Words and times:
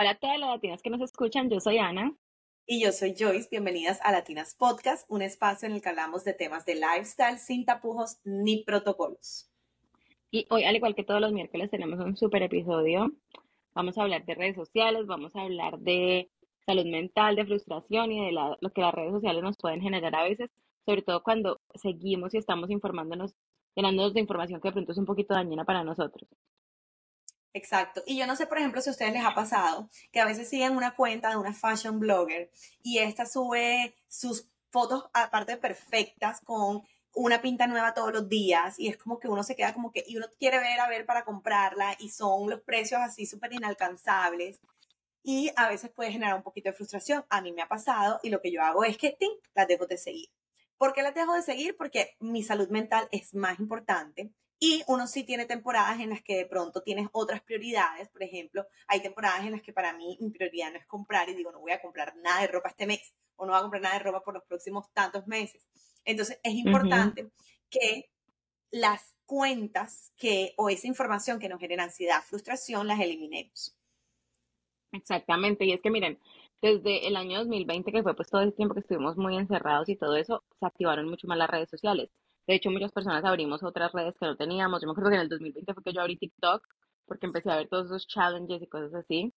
Hola 0.00 0.10
a 0.10 0.14
todas 0.14 0.38
las 0.38 0.50
latinas 0.50 0.80
que 0.80 0.90
nos 0.90 1.00
escuchan, 1.00 1.50
yo 1.50 1.58
soy 1.58 1.78
Ana. 1.78 2.14
Y 2.68 2.80
yo 2.80 2.92
soy 2.92 3.16
Joyce, 3.18 3.48
bienvenidas 3.50 3.98
a 4.04 4.12
Latinas 4.12 4.54
Podcast, 4.54 5.04
un 5.10 5.22
espacio 5.22 5.66
en 5.66 5.74
el 5.74 5.82
que 5.82 5.88
hablamos 5.88 6.22
de 6.22 6.34
temas 6.34 6.64
de 6.66 6.76
lifestyle 6.76 7.36
sin 7.36 7.64
tapujos 7.64 8.20
ni 8.22 8.62
protocolos. 8.62 9.50
Y 10.30 10.46
hoy, 10.50 10.62
al 10.62 10.76
igual 10.76 10.94
que 10.94 11.02
todos 11.02 11.20
los 11.20 11.32
miércoles, 11.32 11.68
tenemos 11.72 11.98
un 11.98 12.16
super 12.16 12.44
episodio. 12.44 13.10
Vamos 13.74 13.98
a 13.98 14.02
hablar 14.02 14.24
de 14.24 14.36
redes 14.36 14.54
sociales, 14.54 15.04
vamos 15.08 15.34
a 15.34 15.40
hablar 15.40 15.80
de 15.80 16.30
salud 16.64 16.86
mental, 16.86 17.34
de 17.34 17.46
frustración 17.46 18.12
y 18.12 18.24
de 18.24 18.30
lo 18.30 18.56
que 18.72 18.80
las 18.80 18.94
redes 18.94 19.10
sociales 19.10 19.42
nos 19.42 19.56
pueden 19.56 19.80
generar 19.80 20.14
a 20.14 20.22
veces, 20.22 20.48
sobre 20.86 21.02
todo 21.02 21.24
cuando 21.24 21.60
seguimos 21.74 22.34
y 22.34 22.38
estamos 22.38 22.70
informándonos, 22.70 23.34
llenándonos 23.74 24.14
de 24.14 24.20
información 24.20 24.60
que 24.60 24.68
de 24.68 24.74
pronto 24.74 24.92
es 24.92 24.98
un 24.98 25.06
poquito 25.06 25.34
dañina 25.34 25.64
para 25.64 25.82
nosotros. 25.82 26.28
Exacto. 27.52 28.02
Y 28.06 28.18
yo 28.18 28.26
no 28.26 28.36
sé, 28.36 28.46
por 28.46 28.58
ejemplo, 28.58 28.80
si 28.80 28.90
a 28.90 28.92
ustedes 28.92 29.12
les 29.12 29.24
ha 29.24 29.34
pasado 29.34 29.88
que 30.12 30.20
a 30.20 30.24
veces 30.24 30.48
siguen 30.48 30.76
una 30.76 30.94
cuenta 30.94 31.30
de 31.30 31.36
una 31.36 31.54
fashion 31.54 31.98
blogger 31.98 32.50
y 32.82 32.98
esta 32.98 33.26
sube 33.26 33.96
sus 34.06 34.48
fotos 34.70 35.04
aparte 35.14 35.56
perfectas 35.56 36.40
con 36.42 36.82
una 37.14 37.40
pinta 37.40 37.66
nueva 37.66 37.94
todos 37.94 38.12
los 38.12 38.28
días 38.28 38.78
y 38.78 38.88
es 38.88 38.96
como 38.98 39.18
que 39.18 39.28
uno 39.28 39.42
se 39.42 39.56
queda 39.56 39.74
como 39.74 39.90
que 39.90 40.04
y 40.06 40.16
uno 40.16 40.26
quiere 40.38 40.58
ver 40.58 40.78
a 40.78 40.88
ver 40.88 41.06
para 41.06 41.24
comprarla 41.24 41.96
y 41.98 42.10
son 42.10 42.50
los 42.50 42.60
precios 42.60 43.00
así 43.00 43.26
súper 43.26 43.52
inalcanzables 43.54 44.60
y 45.22 45.50
a 45.56 45.68
veces 45.68 45.90
puede 45.90 46.12
generar 46.12 46.36
un 46.36 46.42
poquito 46.42 46.68
de 46.68 46.74
frustración. 46.74 47.24
A 47.28 47.40
mí 47.40 47.52
me 47.52 47.62
ha 47.62 47.68
pasado 47.68 48.20
y 48.22 48.30
lo 48.30 48.40
que 48.40 48.52
yo 48.52 48.62
hago 48.62 48.84
es 48.84 48.96
que 48.98 49.10
¡ting! 49.18 49.32
las 49.54 49.66
dejo 49.66 49.86
de 49.86 49.98
seguir. 49.98 50.28
¿Por 50.76 50.92
qué 50.92 51.02
las 51.02 51.14
dejo 51.14 51.34
de 51.34 51.42
seguir? 51.42 51.76
Porque 51.76 52.16
mi 52.20 52.42
salud 52.42 52.68
mental 52.68 53.08
es 53.10 53.34
más 53.34 53.58
importante 53.58 54.30
y 54.60 54.82
uno 54.88 55.06
sí 55.06 55.24
tiene 55.24 55.46
temporadas 55.46 56.00
en 56.00 56.10
las 56.10 56.22
que 56.22 56.36
de 56.36 56.46
pronto 56.46 56.82
tienes 56.82 57.08
otras 57.12 57.42
prioridades. 57.42 58.08
Por 58.08 58.22
ejemplo, 58.22 58.66
hay 58.86 59.00
temporadas 59.00 59.44
en 59.44 59.52
las 59.52 59.62
que 59.62 59.72
para 59.72 59.92
mí 59.92 60.18
mi 60.20 60.30
prioridad 60.30 60.72
no 60.72 60.78
es 60.78 60.86
comprar 60.86 61.28
y 61.28 61.34
digo, 61.34 61.52
no 61.52 61.60
voy 61.60 61.72
a 61.72 61.80
comprar 61.80 62.16
nada 62.16 62.40
de 62.40 62.48
ropa 62.48 62.70
este 62.70 62.86
mes 62.86 63.14
o 63.36 63.46
no 63.46 63.52
voy 63.52 63.58
a 63.58 63.62
comprar 63.62 63.82
nada 63.82 63.98
de 63.98 64.04
ropa 64.04 64.22
por 64.22 64.34
los 64.34 64.44
próximos 64.44 64.92
tantos 64.92 65.26
meses. 65.26 65.68
Entonces, 66.04 66.40
es 66.42 66.54
importante 66.54 67.30
que 67.70 68.10
las 68.70 69.14
cuentas 69.26 70.12
que 70.16 70.54
o 70.56 70.70
esa 70.70 70.86
información 70.86 71.38
que 71.38 71.48
nos 71.48 71.60
genera 71.60 71.84
ansiedad, 71.84 72.22
frustración, 72.22 72.86
las 72.86 73.00
eliminemos. 73.00 73.76
Exactamente, 74.90 75.66
y 75.66 75.72
es 75.72 75.80
que 75.80 75.90
miren, 75.90 76.18
desde 76.60 77.06
el 77.06 77.16
año 77.16 77.38
2020, 77.38 77.92
que 77.92 78.02
fue 78.02 78.16
pues 78.16 78.28
todo 78.28 78.40
el 78.40 78.54
tiempo 78.54 78.74
que 78.74 78.80
estuvimos 78.80 79.16
muy 79.16 79.36
encerrados 79.36 79.88
y 79.88 79.96
todo 79.96 80.16
eso, 80.16 80.42
se 80.58 80.66
activaron 80.66 81.08
mucho 81.08 81.28
más 81.28 81.38
las 81.38 81.50
redes 81.50 81.68
sociales. 81.68 82.10
De 82.48 82.54
hecho, 82.54 82.70
muchas 82.70 82.92
personas 82.92 83.24
abrimos 83.24 83.62
otras 83.62 83.92
redes 83.92 84.16
que 84.18 84.26
no 84.26 84.36
teníamos. 84.36 84.80
Yo 84.80 84.88
me 84.88 84.92
acuerdo 84.92 85.10
que 85.10 85.16
en 85.16 85.22
el 85.22 85.28
2020 85.28 85.74
fue 85.74 85.84
que 85.84 85.92
yo 85.92 86.00
abrí 86.00 86.16
TikTok 86.16 86.66
porque 87.06 87.26
empecé 87.26 87.50
a 87.50 87.56
ver 87.56 87.68
todos 87.68 87.86
esos 87.86 88.06
challenges 88.08 88.62
y 88.62 88.66
cosas 88.66 88.94
así. 88.94 89.32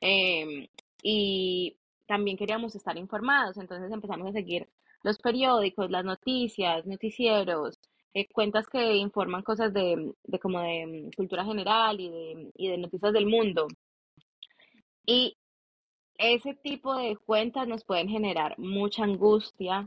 Em, 0.00 0.66
y 1.02 1.76
también 2.06 2.36
queríamos 2.38 2.74
estar 2.74 2.96
informados, 2.98 3.58
entonces 3.58 3.92
empezamos 3.92 4.28
a 4.28 4.32
seguir 4.32 4.68
los 5.02 5.18
periódicos, 5.18 5.90
las 5.90 6.04
noticias, 6.04 6.86
noticieros, 6.86 7.78
eh, 8.14 8.26
cuentas 8.32 8.68
que 8.68 8.96
informan 8.96 9.42
cosas 9.42 9.72
de, 9.74 10.14
de 10.24 10.38
como 10.38 10.60
de 10.60 10.86
mm, 10.86 11.10
cultura 11.16 11.44
general 11.44 12.00
y 12.00 12.10
de, 12.10 12.50
y 12.54 12.68
de 12.68 12.78
noticias 12.78 13.12
del 13.12 13.26
mundo. 13.26 13.68
Y 15.06 15.36
ese 16.18 16.54
tipo 16.54 16.96
de 16.96 17.16
cuentas 17.16 17.68
nos 17.68 17.84
pueden 17.84 18.08
generar 18.08 18.58
mucha 18.58 19.04
angustia, 19.04 19.86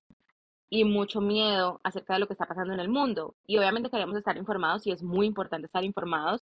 y 0.70 0.84
mucho 0.84 1.22
miedo 1.22 1.80
acerca 1.84 2.14
de 2.14 2.20
lo 2.20 2.28
que 2.28 2.34
está 2.34 2.46
pasando 2.46 2.74
en 2.74 2.80
el 2.80 2.90
mundo. 2.90 3.36
Y 3.46 3.58
obviamente 3.58 3.90
queremos 3.90 4.16
estar 4.18 4.38
informados 4.38 4.86
y 4.86 4.92
es 4.92 5.04
muy 5.04 5.26
importante 5.28 5.66
estar 5.66 5.84
informados, 5.84 6.44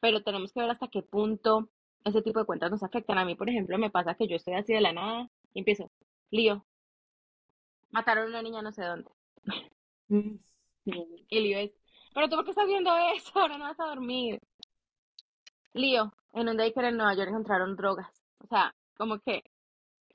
pero 0.00 0.22
tenemos 0.22 0.52
que 0.52 0.60
ver 0.60 0.70
hasta 0.70 0.88
qué 0.88 1.02
punto 1.02 1.68
ese 2.04 2.22
tipo 2.22 2.38
de 2.38 2.46
cuentas 2.46 2.70
nos 2.70 2.82
afectan. 2.82 3.18
A 3.18 3.24
mí, 3.24 3.34
por 3.34 3.48
ejemplo, 3.50 3.78
me 3.78 3.90
pasa 3.90 4.14
que 4.14 4.28
yo 4.28 4.36
estoy 4.36 4.54
así 4.54 4.72
de 4.72 4.80
la 4.80 4.92
nada 4.92 5.30
y 5.52 5.60
empiezo, 5.60 5.90
lío, 6.30 6.64
mataron 7.90 8.26
a 8.26 8.28
una 8.28 8.42
niña 8.42 8.62
no 8.62 8.72
sé 8.72 8.84
dónde. 8.84 9.10
Mm, 10.08 10.36
y 11.28 11.40
lío 11.40 11.58
es, 11.58 11.72
pero 12.14 12.28
tú 12.28 12.36
por 12.36 12.44
qué 12.44 12.50
estás 12.52 12.66
viendo 12.66 12.96
eso, 13.14 13.38
ahora 13.38 13.58
no 13.58 13.64
vas 13.64 13.80
a 13.80 13.86
dormir. 13.86 14.40
Lío, 15.74 16.12
en 16.32 16.48
un 16.48 16.56
daycare 16.56 16.88
en 16.88 16.96
Nueva 16.96 17.14
York 17.14 17.28
encontraron 17.28 17.76
drogas. 17.76 18.22
O 18.38 18.46
sea, 18.46 18.74
como 18.96 19.18
que 19.18 19.42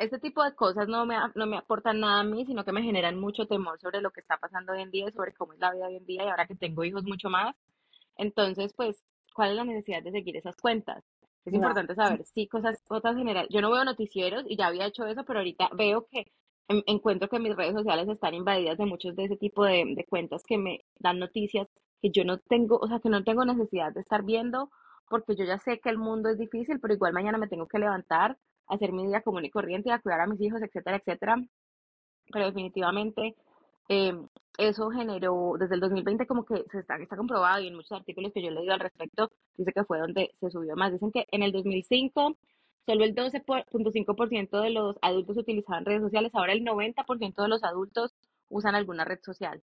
este 0.01 0.19
tipo 0.19 0.43
de 0.43 0.55
cosas 0.55 0.87
no 0.87 1.05
me, 1.05 1.15
no 1.35 1.45
me 1.45 1.57
aportan 1.57 1.99
nada 1.99 2.21
a 2.21 2.23
mí, 2.23 2.45
sino 2.45 2.65
que 2.65 2.71
me 2.71 2.81
generan 2.81 3.19
mucho 3.19 3.45
temor 3.47 3.79
sobre 3.79 4.01
lo 4.01 4.11
que 4.11 4.21
está 4.21 4.37
pasando 4.37 4.73
hoy 4.73 4.81
en 4.81 4.91
día, 4.91 5.11
sobre 5.11 5.33
cómo 5.33 5.53
es 5.53 5.59
la 5.59 5.71
vida 5.71 5.87
hoy 5.87 5.97
en 5.97 6.05
día 6.05 6.25
y 6.25 6.27
ahora 6.27 6.47
que 6.47 6.55
tengo 6.55 6.83
hijos 6.83 7.03
mucho 7.03 7.29
más. 7.29 7.55
Entonces, 8.17 8.73
pues, 8.73 9.03
¿cuál 9.33 9.51
es 9.51 9.55
la 9.55 9.63
necesidad 9.63 10.03
de 10.03 10.11
seguir 10.11 10.37
esas 10.37 10.55
cuentas? 10.57 11.03
Es 11.45 11.53
importante 11.53 11.95
saber 11.95 12.23
si 12.25 12.47
cosas, 12.47 12.81
cosas 12.83 13.15
generales. 13.15 13.49
Yo 13.51 13.61
no 13.61 13.71
veo 13.71 13.83
noticieros 13.83 14.43
y 14.47 14.57
ya 14.57 14.67
había 14.67 14.85
hecho 14.85 15.05
eso, 15.05 15.23
pero 15.23 15.39
ahorita 15.39 15.69
veo 15.73 16.05
que 16.05 16.31
encuentro 16.67 17.27
que 17.29 17.39
mis 17.39 17.55
redes 17.55 17.73
sociales 17.73 18.07
están 18.07 18.33
invadidas 18.33 18.77
de 18.77 18.85
muchos 18.85 19.15
de 19.15 19.25
ese 19.25 19.37
tipo 19.37 19.65
de, 19.65 19.83
de 19.95 20.05
cuentas 20.05 20.43
que 20.43 20.57
me 20.57 20.85
dan 20.99 21.19
noticias 21.19 21.67
que 22.01 22.11
yo 22.11 22.23
no 22.23 22.37
tengo, 22.39 22.77
o 22.77 22.87
sea, 22.87 22.99
que 22.99 23.09
no 23.09 23.23
tengo 23.23 23.45
necesidad 23.45 23.91
de 23.93 24.01
estar 24.01 24.23
viendo 24.23 24.69
porque 25.09 25.35
yo 25.35 25.43
ya 25.45 25.59
sé 25.59 25.79
que 25.79 25.89
el 25.89 25.97
mundo 25.97 26.29
es 26.29 26.37
difícil, 26.37 26.79
pero 26.79 26.93
igual 26.93 27.13
mañana 27.13 27.37
me 27.37 27.47
tengo 27.47 27.67
que 27.67 27.79
levantar 27.79 28.37
hacer 28.71 28.91
mi 28.91 29.05
vida 29.05 29.21
común 29.21 29.45
y 29.45 29.49
corriente, 29.49 29.91
a 29.91 29.99
cuidar 29.99 30.21
a 30.21 30.27
mis 30.27 30.41
hijos, 30.41 30.61
etcétera, 30.61 30.97
etcétera. 30.97 31.35
Pero 32.31 32.45
definitivamente 32.45 33.35
em, 33.89 34.27
eso 34.57 34.89
generó, 34.89 35.55
desde 35.59 35.75
el 35.75 35.81
2020 35.81 36.25
como 36.25 36.45
que 36.45 36.63
se 36.71 36.79
está, 36.79 36.95
está 36.95 37.17
comprobado 37.17 37.61
y 37.61 37.67
en 37.67 37.75
muchos 37.75 37.91
artículos 37.91 38.31
que 38.33 38.41
yo 38.41 38.49
he 38.49 38.51
leído 38.51 38.73
al 38.73 38.79
respecto, 38.79 39.31
dice 39.57 39.73
que 39.73 39.83
fue 39.83 39.99
donde 39.99 40.33
se 40.39 40.49
subió 40.49 40.75
más. 40.75 40.91
Dicen 40.91 41.11
que 41.11 41.27
en 41.31 41.43
el 41.43 41.51
2005 41.51 42.37
solo 42.85 43.03
el 43.03 43.13
12.5% 43.13 44.61
de 44.61 44.69
los 44.71 44.95
adultos 45.01 45.37
utilizaban 45.37 45.85
redes 45.85 46.01
sociales, 46.01 46.31
ahora 46.33 46.53
el 46.53 46.63
90% 46.63 47.41
de 47.41 47.47
los 47.47 47.63
adultos 47.63 48.13
usan 48.49 48.75
alguna 48.75 49.05
red 49.05 49.19
social. 49.21 49.61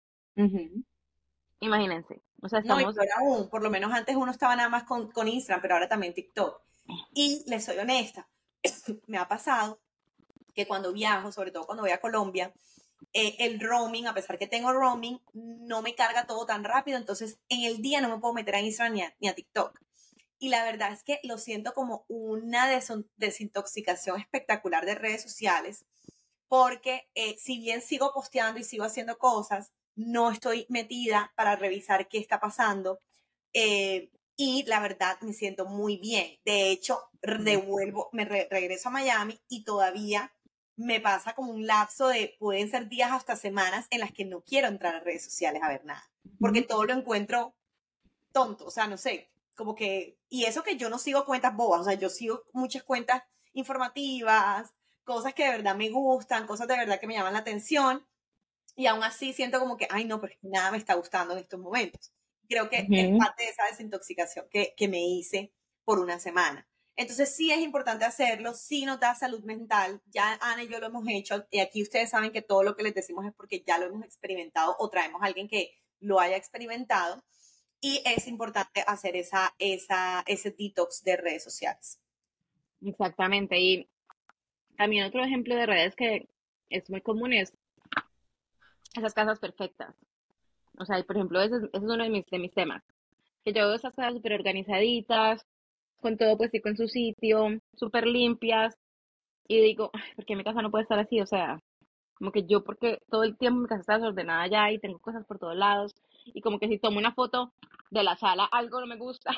Imagínense. 1.60 2.22
O 2.42 2.48
sea, 2.48 2.58
estamos... 2.58 2.94
No, 2.94 3.02
aún, 3.18 3.48
por 3.48 3.62
lo 3.62 3.70
menos 3.70 3.92
antes 3.92 4.16
uno 4.16 4.30
estaba 4.30 4.56
nada 4.56 4.68
más 4.68 4.84
con, 4.84 5.10
con 5.12 5.28
Instagram, 5.28 5.62
pero 5.62 5.74
ahora 5.74 5.88
también 5.88 6.12
TikTok. 6.12 6.60
Y 7.14 7.44
les 7.48 7.64
soy 7.64 7.78
honesta, 7.78 8.28
me 9.06 9.18
ha 9.18 9.28
pasado 9.28 9.80
que 10.54 10.66
cuando 10.66 10.92
viajo, 10.92 11.32
sobre 11.32 11.50
todo 11.50 11.66
cuando 11.66 11.82
voy 11.82 11.92
a 11.92 12.00
Colombia, 12.00 12.52
eh, 13.12 13.36
el 13.40 13.60
roaming, 13.60 14.06
a 14.06 14.14
pesar 14.14 14.38
que 14.38 14.46
tengo 14.46 14.72
roaming, 14.72 15.20
no 15.32 15.82
me 15.82 15.94
carga 15.94 16.26
todo 16.26 16.46
tan 16.46 16.64
rápido, 16.64 16.98
entonces 16.98 17.38
en 17.48 17.64
el 17.64 17.82
día 17.82 18.00
no 18.00 18.08
me 18.08 18.18
puedo 18.18 18.34
meter 18.34 18.54
a 18.54 18.60
Instagram 18.60 19.12
ni 19.20 19.28
a, 19.28 19.34
TikTok. 19.34 19.80
Y 20.38 20.48
la 20.48 20.64
verdad 20.64 20.92
es 20.92 21.02
que 21.02 21.20
lo 21.22 21.38
siento 21.38 21.74
como 21.74 22.04
una 22.08 22.68
desintoxicación 23.16 24.20
espectacular 24.20 24.84
de 24.84 24.94
redes 24.94 25.22
sociales, 25.22 25.84
porque 26.48 27.08
eh, 27.14 27.36
si 27.38 27.58
bien 27.58 27.82
sigo 27.82 28.12
posteando 28.12 28.60
y 28.60 28.64
sigo 28.64 28.84
haciendo 28.84 29.18
cosas, 29.18 29.72
no 29.96 30.30
estoy 30.30 30.66
metida 30.68 31.32
para 31.36 31.56
revisar 31.56 32.08
qué 32.08 32.18
está 32.18 32.40
pasando. 32.40 33.00
Eh, 33.52 34.10
y 34.36 34.64
la 34.66 34.80
verdad 34.80 35.18
me 35.20 35.32
siento 35.32 35.66
muy 35.66 35.96
bien. 35.96 36.38
De 36.44 36.70
hecho, 36.70 37.00
devuelvo, 37.22 38.08
me 38.12 38.24
regreso 38.24 38.88
a 38.88 38.92
Miami 38.92 39.40
y 39.48 39.64
todavía 39.64 40.32
me 40.76 41.00
pasa 41.00 41.34
como 41.34 41.52
un 41.52 41.66
lapso 41.66 42.08
de, 42.08 42.34
pueden 42.38 42.68
ser 42.70 42.88
días 42.88 43.12
hasta 43.12 43.36
semanas 43.36 43.86
en 43.90 44.00
las 44.00 44.12
que 44.12 44.24
no 44.24 44.42
quiero 44.42 44.68
entrar 44.68 44.96
a 44.96 45.00
redes 45.00 45.24
sociales 45.24 45.62
a 45.62 45.68
ver 45.68 45.84
nada, 45.84 46.10
porque 46.40 46.62
todo 46.62 46.84
lo 46.84 46.92
encuentro 46.92 47.54
tonto, 48.32 48.66
o 48.66 48.70
sea, 48.70 48.88
no 48.88 48.96
sé, 48.96 49.30
como 49.54 49.76
que, 49.76 50.18
y 50.28 50.46
eso 50.46 50.64
que 50.64 50.76
yo 50.76 50.90
no 50.90 50.98
sigo 50.98 51.24
cuentas 51.24 51.54
bobas, 51.54 51.82
o 51.82 51.84
sea, 51.84 51.94
yo 51.94 52.10
sigo 52.10 52.42
muchas 52.52 52.82
cuentas 52.82 53.22
informativas, 53.52 54.74
cosas 55.04 55.32
que 55.34 55.44
de 55.44 55.50
verdad 55.50 55.76
me 55.76 55.90
gustan, 55.90 56.46
cosas 56.46 56.66
de 56.66 56.76
verdad 56.76 56.98
que 56.98 57.06
me 57.06 57.14
llaman 57.14 57.34
la 57.34 57.38
atención, 57.38 58.04
y 58.74 58.86
aún 58.86 59.04
así 59.04 59.32
siento 59.32 59.60
como 59.60 59.76
que, 59.76 59.86
ay, 59.90 60.04
no, 60.04 60.20
pero 60.20 60.34
nada 60.42 60.72
me 60.72 60.78
está 60.78 60.94
gustando 60.94 61.34
en 61.34 61.40
estos 61.40 61.60
momentos. 61.60 62.12
Creo 62.48 62.68
que 62.68 62.78
es 62.78 63.18
parte 63.18 63.44
de 63.44 63.50
esa 63.50 63.66
desintoxicación 63.70 64.46
que, 64.50 64.74
que 64.76 64.88
me 64.88 65.06
hice 65.06 65.52
por 65.84 65.98
una 65.98 66.18
semana. 66.18 66.66
Entonces 66.96 67.34
sí 67.34 67.50
es 67.50 67.58
importante 67.58 68.04
hacerlo, 68.04 68.54
sí 68.54 68.84
nos 68.84 69.00
da 69.00 69.14
salud 69.16 69.42
mental, 69.42 70.00
ya 70.06 70.38
Ana 70.40 70.62
y 70.62 70.68
yo 70.68 70.78
lo 70.78 70.86
hemos 70.86 71.04
hecho 71.08 71.44
y 71.50 71.58
aquí 71.58 71.82
ustedes 71.82 72.10
saben 72.10 72.30
que 72.30 72.40
todo 72.40 72.62
lo 72.62 72.76
que 72.76 72.84
les 72.84 72.94
decimos 72.94 73.26
es 73.26 73.32
porque 73.34 73.64
ya 73.66 73.78
lo 73.78 73.86
hemos 73.86 74.04
experimentado 74.04 74.76
o 74.78 74.88
traemos 74.88 75.20
a 75.20 75.26
alguien 75.26 75.48
que 75.48 75.76
lo 75.98 76.20
haya 76.20 76.36
experimentado 76.36 77.24
y 77.80 78.00
es 78.06 78.28
importante 78.28 78.84
hacer 78.86 79.16
esa, 79.16 79.54
esa, 79.58 80.22
ese 80.26 80.54
detox 80.56 81.02
de 81.02 81.16
redes 81.16 81.42
sociales. 81.42 81.98
Exactamente 82.80 83.58
y 83.58 83.90
también 84.76 85.04
otro 85.04 85.24
ejemplo 85.24 85.56
de 85.56 85.66
redes 85.66 85.96
que 85.96 86.28
es 86.70 86.88
muy 86.90 87.00
común 87.00 87.32
es 87.32 87.52
esas 88.94 89.14
casas 89.14 89.40
perfectas. 89.40 89.96
O 90.78 90.84
sea, 90.84 91.02
por 91.04 91.16
ejemplo, 91.16 91.40
ese, 91.40 91.56
es 91.72 91.82
uno 91.82 92.02
de 92.02 92.10
mis, 92.10 92.26
de 92.26 92.38
mis 92.38 92.52
temas. 92.52 92.82
Que 93.44 93.52
yo 93.52 93.66
veo 93.66 93.74
esas 93.74 93.94
casas 93.94 94.14
súper 94.14 94.32
organizaditas, 94.32 95.46
con 96.00 96.16
todo 96.16 96.36
pues 96.36 96.50
sí, 96.50 96.60
con 96.60 96.76
su 96.76 96.88
sitio, 96.88 97.58
súper 97.74 98.06
limpias. 98.06 98.74
Y 99.48 99.60
digo, 99.60 99.90
¿por 100.16 100.24
qué 100.24 100.36
mi 100.36 100.44
casa 100.44 100.62
no 100.62 100.70
puede 100.70 100.82
estar 100.82 100.98
así? 100.98 101.20
O 101.20 101.26
sea, 101.26 101.60
como 102.14 102.32
que 102.32 102.46
yo, 102.46 102.64
porque 102.64 102.98
todo 103.10 103.24
el 103.24 103.36
tiempo 103.36 103.60
mi 103.60 103.68
casa 103.68 103.80
está 103.80 103.98
desordenada 103.98 104.46
ya 104.46 104.70
y 104.70 104.78
tengo 104.78 104.98
cosas 104.98 105.24
por 105.26 105.38
todos 105.38 105.56
lados. 105.56 105.94
Y 106.26 106.40
como 106.40 106.58
que 106.58 106.68
si 106.68 106.78
tomo 106.78 106.98
una 106.98 107.14
foto 107.14 107.52
de 107.90 108.02
la 108.02 108.16
sala, 108.16 108.44
algo 108.50 108.80
no 108.80 108.86
me 108.86 108.96
gusta. 108.96 109.32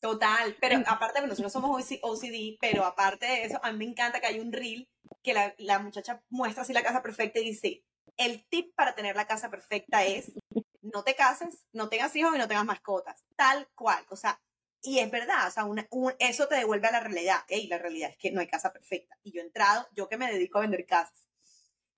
Total, 0.00 0.54
pero 0.60 0.80
aparte, 0.86 1.20
nosotros 1.26 1.52
somos 1.52 1.84
OCD, 2.02 2.56
pero 2.60 2.84
aparte 2.84 3.26
de 3.26 3.44
eso, 3.44 3.58
a 3.62 3.72
mí 3.72 3.78
me 3.78 3.90
encanta 3.90 4.20
que 4.20 4.28
hay 4.28 4.38
un 4.38 4.52
reel 4.52 4.88
que 5.24 5.34
la, 5.34 5.54
la 5.58 5.80
muchacha 5.80 6.22
muestra 6.30 6.62
así 6.62 6.72
la 6.72 6.84
casa 6.84 7.02
perfecta 7.02 7.40
y 7.40 7.46
dice, 7.46 7.82
el 8.16 8.46
tip 8.48 8.72
para 8.76 8.94
tener 8.94 9.16
la 9.16 9.26
casa 9.26 9.50
perfecta 9.50 10.04
es 10.04 10.32
no 10.92 11.04
te 11.04 11.14
cases, 11.14 11.64
no 11.72 11.88
tengas 11.88 12.14
hijos 12.16 12.34
y 12.34 12.38
no 12.38 12.48
tengas 12.48 12.64
mascotas, 12.64 13.24
tal 13.36 13.68
cual, 13.74 14.04
o 14.10 14.16
sea, 14.16 14.40
y 14.82 15.00
es 15.00 15.10
verdad, 15.10 15.48
o 15.48 15.50
sea, 15.50 15.64
eso 16.18 16.46
te 16.48 16.54
devuelve 16.56 16.88
a 16.88 16.92
la 16.92 17.00
realidad, 17.00 17.44
y 17.48 17.66
la 17.66 17.78
realidad 17.78 18.10
es 18.10 18.16
que 18.16 18.30
no 18.30 18.40
hay 18.40 18.46
casa 18.46 18.72
perfecta, 18.72 19.16
y 19.22 19.32
yo 19.32 19.40
he 19.40 19.44
entrado, 19.44 19.88
yo 19.94 20.08
que 20.08 20.16
me 20.16 20.30
dedico 20.32 20.58
a 20.58 20.62
vender 20.62 20.86
casas, 20.86 21.28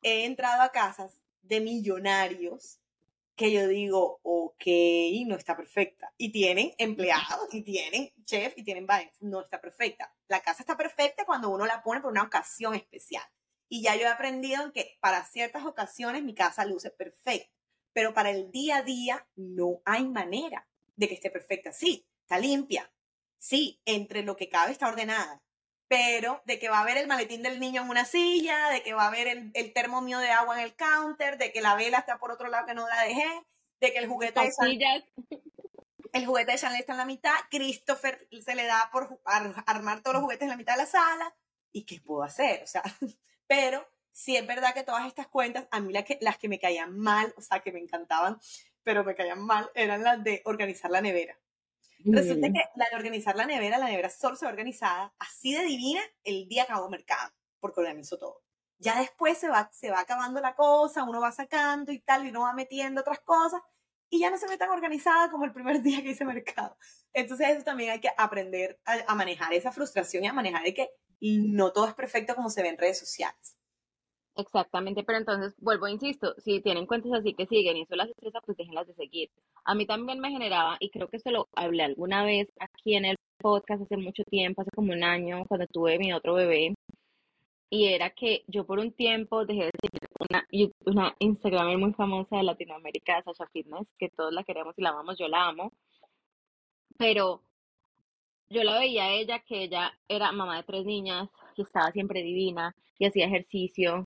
he 0.03 0.25
entrado 0.25 0.63
a 0.63 0.73
casas 0.73 1.21
de 1.43 1.61
millonarios 1.61 2.81
que 3.41 3.53
yo 3.53 3.67
digo, 3.69 4.21
ok, 4.23 4.67
no 5.27 5.35
está 5.35 5.57
perfecta. 5.57 6.13
Y 6.19 6.31
tienen 6.31 6.75
empleados, 6.77 7.49
y 7.55 7.63
tienen 7.63 8.13
chef, 8.27 8.53
y 8.55 8.65
tienen 8.65 8.87
vainas. 8.87 9.15
No 9.21 9.41
está 9.41 9.63
perfecta. 9.63 10.15
La 10.29 10.41
casa 10.41 10.63
está 10.63 10.77
perfecta 10.77 11.25
cuando 11.25 11.49
uno 11.49 11.65
la 11.65 11.83
pone 11.83 12.03
por 12.03 12.11
una 12.11 12.23
ocasión 12.23 12.75
especial. 12.75 13.25
Y 13.67 13.83
ya 13.83 13.97
yo 13.97 14.03
he 14.03 14.09
aprendido 14.09 14.73
que 14.75 14.99
para 15.01 15.25
ciertas 15.25 15.65
ocasiones 15.65 16.23
mi 16.23 16.35
casa 16.35 16.67
luce 16.67 16.91
perfecta, 16.91 17.51
pero 17.93 18.15
para 18.15 18.31
el 18.31 18.51
día 18.51 18.79
a 18.79 18.83
día 18.83 19.27
no 19.37 19.81
hay 19.85 20.07
manera 20.07 20.67
de 20.97 21.09
que 21.09 21.15
esté 21.15 21.31
perfecta. 21.31 21.73
Sí, 21.73 22.07
está 22.23 22.39
limpia. 22.39 22.91
Sí, 23.39 23.81
entre 23.85 24.23
lo 24.23 24.37
que 24.37 24.49
cabe 24.49 24.73
está 24.73 24.89
ordenada 24.89 25.43
pero 25.91 26.41
de 26.45 26.61
que 26.61 26.69
va 26.69 26.79
a 26.79 26.83
haber 26.83 26.99
el 26.99 27.09
maletín 27.09 27.43
del 27.43 27.59
niño 27.59 27.83
en 27.83 27.91
una 27.91 28.05
silla, 28.05 28.69
de 28.69 28.85
que 28.85 28.95
va 28.95 29.07
a 29.07 29.09
haber 29.09 29.27
el, 29.27 29.51
el 29.55 29.73
termo 29.73 30.01
mío 30.01 30.21
de 30.21 30.31
agua 30.31 30.57
en 30.57 30.65
el 30.65 30.77
counter, 30.77 31.37
de 31.37 31.51
que 31.51 31.61
la 31.61 31.75
vela 31.75 31.99
está 31.99 32.17
por 32.19 32.31
otro 32.31 32.49
lado 32.49 32.65
que 32.65 32.75
no 32.75 32.89
la 32.89 33.03
dejé, 33.03 33.27
de 33.81 33.93
que 33.93 33.99
el 33.99 34.07
juguete 34.07 34.39
de 34.39 34.53
Chanel, 34.53 35.05
el 36.13 36.27
juguete 36.27 36.53
de 36.53 36.59
Chanel 36.59 36.79
está 36.79 36.93
en 36.93 36.99
la 36.99 37.05
mitad, 37.07 37.35
Christopher 37.51 38.29
se 38.31 38.55
le 38.55 38.67
da 38.67 38.89
por 38.93 39.21
armar 39.67 40.01
todos 40.01 40.15
los 40.15 40.23
juguetes 40.23 40.43
en 40.43 40.51
la 40.51 40.57
mitad 40.57 40.75
de 40.75 40.83
la 40.83 40.87
sala, 40.87 41.35
¿y 41.73 41.83
qué 41.83 41.99
puedo 41.99 42.23
hacer? 42.23 42.63
O 42.63 42.69
sea, 42.69 42.85
pero 43.49 43.85
sí 44.13 44.37
es 44.37 44.47
verdad 44.47 44.75
que 44.75 44.83
todas 44.83 45.07
estas 45.07 45.29
cuentas, 45.29 45.67
a 45.71 45.81
mí 45.81 45.93
las 45.93 46.05
que, 46.05 46.19
las 46.21 46.39
que 46.39 46.49
me 46.49 46.59
caían 46.59 46.99
mal, 46.99 47.33
o 47.37 47.41
sea, 47.41 47.61
que 47.61 47.73
me 47.73 47.79
encantaban, 47.79 48.39
pero 48.83 49.05
me 49.05 49.15
caían 49.15 49.41
mal, 49.41 49.71
eran 49.75 50.03
las 50.03 50.23
de 50.23 50.43
organizar 50.45 50.91
la 50.91 51.01
nevera. 51.01 51.39
Resulta 52.05 52.49
que 52.49 52.63
la 52.77 52.87
de 52.91 52.97
organizar 52.97 53.37
la 53.37 53.45
nevera, 53.45 53.79
la 53.79 53.87
nevera 53.87 54.09
solo 54.09 54.35
se 54.35 54.47
organizada 54.47 55.13
así 55.19 55.55
de 55.55 55.65
divina 55.65 56.01
el 56.25 56.49
día 56.49 56.65
que 56.65 56.73
hago 56.73 56.89
mercado, 56.89 57.33
porque 57.61 57.81
organizo 57.81 58.17
todo. 58.17 58.43
Ya 58.79 58.99
después 58.99 59.37
se 59.37 59.49
va, 59.49 59.69
se 59.73 59.91
va 59.91 60.01
acabando 60.01 60.41
la 60.41 60.55
cosa, 60.55 61.05
uno 61.05 61.21
va 61.21 61.31
sacando 61.31 61.93
y 61.93 61.99
tal, 61.99 62.25
y 62.25 62.31
uno 62.31 62.41
va 62.43 62.55
metiendo 62.55 63.03
otras 63.03 63.21
cosas, 63.21 63.61
y 64.09 64.21
ya 64.21 64.31
no 64.31 64.39
se 64.39 64.49
ve 64.49 64.57
tan 64.57 64.71
organizada 64.71 65.31
como 65.31 65.45
el 65.45 65.53
primer 65.53 65.83
día 65.83 66.03
que 66.03 66.11
hice 66.11 66.25
mercado. 66.25 66.77
Entonces 67.13 67.49
eso 67.51 67.65
también 67.65 67.91
hay 67.91 68.01
que 68.01 68.11
aprender 68.17 68.81
a, 68.87 68.99
a 69.07 69.15
manejar 69.15 69.53
esa 69.53 69.71
frustración 69.71 70.25
y 70.25 70.29
a 70.29 70.33
manejar 70.33 70.63
de 70.65 70.75
que 70.75 70.91
no 71.21 71.73
todo 71.73 71.87
es 71.87 71.95
perfecto 71.95 72.35
como 72.35 72.49
se 72.49 72.63
ve 72.63 72.69
en 72.69 72.79
redes 72.79 72.99
sociales. 72.99 73.60
Exactamente, 74.41 75.05
pero 75.05 75.19
entonces 75.19 75.55
vuelvo, 75.61 75.87
insisto, 75.89 76.35
si 76.39 76.61
tienen 76.61 76.87
cuentas 76.87 77.13
así 77.13 77.35
que 77.35 77.47
siguen 77.47 77.77
y 77.77 77.83
eso 77.83 77.95
las 77.97 78.09
estresa, 78.09 78.41
pues 78.41 78.57
déjenlas 78.57 78.87
de 78.87 78.95
seguir. 78.95 79.31
A 79.65 79.75
mí 79.75 79.87
también 79.87 80.19
me 80.21 80.31
generaba, 80.31 80.77
y 80.81 80.91
creo 80.91 81.09
que 81.09 81.19
se 81.19 81.31
lo 81.31 81.49
hablé 81.55 81.83
alguna 81.85 82.25
vez 82.25 82.49
aquí 82.59 82.95
en 82.95 83.05
el 83.05 83.17
podcast 83.39 83.83
hace 83.83 83.97
mucho 83.97 84.25
tiempo, 84.25 84.63
hace 84.63 84.71
como 84.71 84.93
un 84.93 85.05
año, 85.05 85.45
cuando 85.47 85.67
tuve 85.67 85.99
mi 85.99 86.13
otro 86.13 86.35
bebé, 86.35 86.75
y 87.71 87.87
era 87.89 88.11
que 88.11 88.45
yo 88.49 88.65
por 88.67 88.79
un 88.79 88.93
tiempo 88.93 89.45
dejé 89.47 89.65
de 89.67 89.71
seguir 89.81 90.09
una, 90.31 90.47
una 90.87 91.15
Instagramer 91.19 91.79
muy 91.79 91.93
famosa 91.93 92.37
de 92.39 92.43
Latinoamérica, 92.45 93.23
Sasha 93.23 93.47
Fitness, 93.53 93.87
que 93.99 94.09
todos 94.11 94.33
la 94.33 94.45
queremos 94.45 94.75
y 94.79 94.83
la 94.83 94.91
amamos, 94.91 95.19
yo 95.19 95.29
la 95.29 95.49
amo, 95.49 95.73
pero 96.99 97.43
yo 98.51 98.65
la 98.65 98.79
veía 98.79 99.05
a 99.05 99.13
ella 99.13 99.39
que 99.41 99.65
ella 99.65 99.93
era 100.09 100.33
mamá 100.33 100.57
de 100.57 100.65
tres 100.65 100.85
niñas 100.85 101.29
y 101.57 101.63
estaba 101.63 101.93
siempre 101.93 102.23
divina 102.23 102.75
y 102.99 103.07
hacía 103.07 103.27
ejercicio 103.27 104.05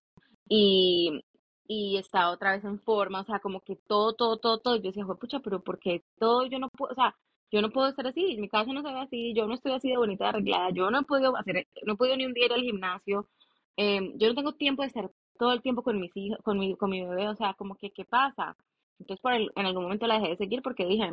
y, 0.49 1.20
y 1.67 1.96
estaba 1.99 2.31
otra 2.31 2.52
vez 2.52 2.64
en 2.64 2.81
forma, 2.81 3.20
o 3.23 3.25
sea, 3.25 3.41
como 3.41 3.61
que 3.61 3.76
todo, 3.76 4.14
todo, 4.14 4.38
todo, 4.38 4.58
todo. 4.61 4.76
Yo 4.76 4.82
decía, 4.91 5.05
pucha, 5.06 5.41
pero 5.41 5.62
¿por 5.62 5.79
qué 5.79 6.02
todo 6.19 6.46
yo 6.46 6.58
no 6.58 6.69
puedo, 6.70 6.93
o 6.93 6.94
sea, 6.94 7.14
yo 7.50 7.62
no 7.62 7.70
puedo 7.70 7.88
estar 7.88 8.06
así, 8.06 8.37
mi 8.38 8.49
casa 8.49 8.73
no 8.73 8.82
se 8.82 8.93
ve 8.93 9.00
así, 9.00 9.35
yo 9.35 9.46
no 9.46 9.55
estoy 9.55 9.73
así 9.73 9.88
de 9.91 9.96
bonita, 9.96 10.25
de 10.25 10.31
arreglada, 10.31 10.70
yo 10.70 10.91
no 10.91 11.00
he 11.00 11.05
podido 11.05 11.37
hacer, 11.37 11.67
no 11.87 11.96
he 12.00 12.17
ni 12.17 12.26
un 12.26 12.35
día 12.35 12.46
ir 12.46 12.52
al 12.52 12.62
gimnasio, 12.62 13.29
em, 13.76 14.12
yo 14.19 14.29
no 14.29 14.35
tengo 14.35 14.52
tiempo 14.55 14.82
de 14.82 14.88
estar 14.88 15.11
todo 15.38 15.52
el 15.52 15.62
tiempo 15.62 15.82
con 15.82 16.00
mis 16.00 16.11
hijos, 16.17 16.38
con 16.43 16.58
mi, 16.58 16.76
con 16.76 16.91
mi 16.91 17.02
bebé, 17.02 17.29
o 17.29 17.37
sea, 17.37 17.55
como 17.55 17.76
que, 17.76 17.91
¿qué 17.93 18.05
pasa? 18.05 18.56
Entonces, 18.99 19.20
por 19.23 19.32
el, 19.32 19.50
en 19.56 19.67
algún 19.67 19.85
momento 19.85 20.06
la 20.06 20.14
dejé 20.19 20.31
de 20.31 20.37
seguir 20.37 20.62
porque 20.62 20.87
dije, 20.87 21.05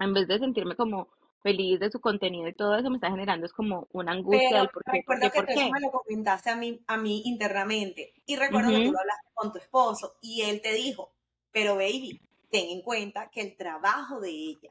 en 0.00 0.14
vez 0.14 0.28
de 0.28 0.38
sentirme 0.38 0.76
como 0.76 1.08
feliz 1.48 1.80
de 1.80 1.90
su 1.90 2.00
contenido 2.00 2.46
y 2.48 2.52
todo 2.52 2.76
eso 2.76 2.90
me 2.90 2.96
está 2.96 3.10
generando 3.10 3.46
es 3.46 3.52
como 3.52 3.88
una 3.92 4.12
angustia 4.12 4.48
Pero 4.50 4.70
por 4.70 4.84
qué, 4.84 4.98
recuerdo 4.98 5.30
que 5.30 5.54
tú 5.54 5.70
me 5.70 5.80
lo 5.80 5.90
comentaste 5.90 6.50
a 6.50 6.56
mí, 6.56 6.80
a 6.86 6.96
mí 6.98 7.22
internamente 7.24 8.12
y 8.26 8.36
recuerdo 8.36 8.70
que 8.70 8.84
tú 8.84 8.92
lo 8.92 9.00
hablaste 9.00 9.28
con 9.32 9.52
tu 9.52 9.58
esposo 9.58 10.18
y 10.20 10.42
él 10.42 10.60
te 10.60 10.74
dijo, 10.74 11.12
pero 11.50 11.76
baby, 11.76 12.20
ten 12.50 12.68
en 12.68 12.82
cuenta 12.82 13.30
que 13.30 13.40
el 13.40 13.56
trabajo 13.56 14.20
de 14.20 14.30
ella 14.30 14.70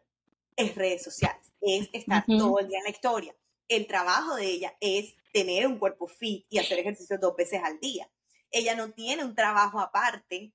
es 0.56 0.76
redes 0.76 1.04
sociales, 1.04 1.52
es 1.62 1.90
estar 1.94 2.26
todo 2.26 2.60
el 2.60 2.68
día 2.68 2.78
en 2.80 2.84
la 2.84 2.90
historia. 2.92 3.36
El 3.68 3.88
trabajo 3.88 4.36
de 4.36 4.46
ella 4.46 4.76
es 4.80 5.16
tener 5.34 5.68
un 5.68 5.78
cuerpo 5.78 6.08
fit 6.08 6.46
y 6.50 6.60
hacer 6.60 6.80
ejercicio 6.80 7.18
dos 7.20 7.36
veces 7.36 7.62
al 7.64 7.80
día. 7.80 8.10
Ella 8.52 8.76
no 8.76 8.92
tiene 8.92 9.26
un 9.26 9.36
trabajo 9.36 9.80
aparte 9.80 10.54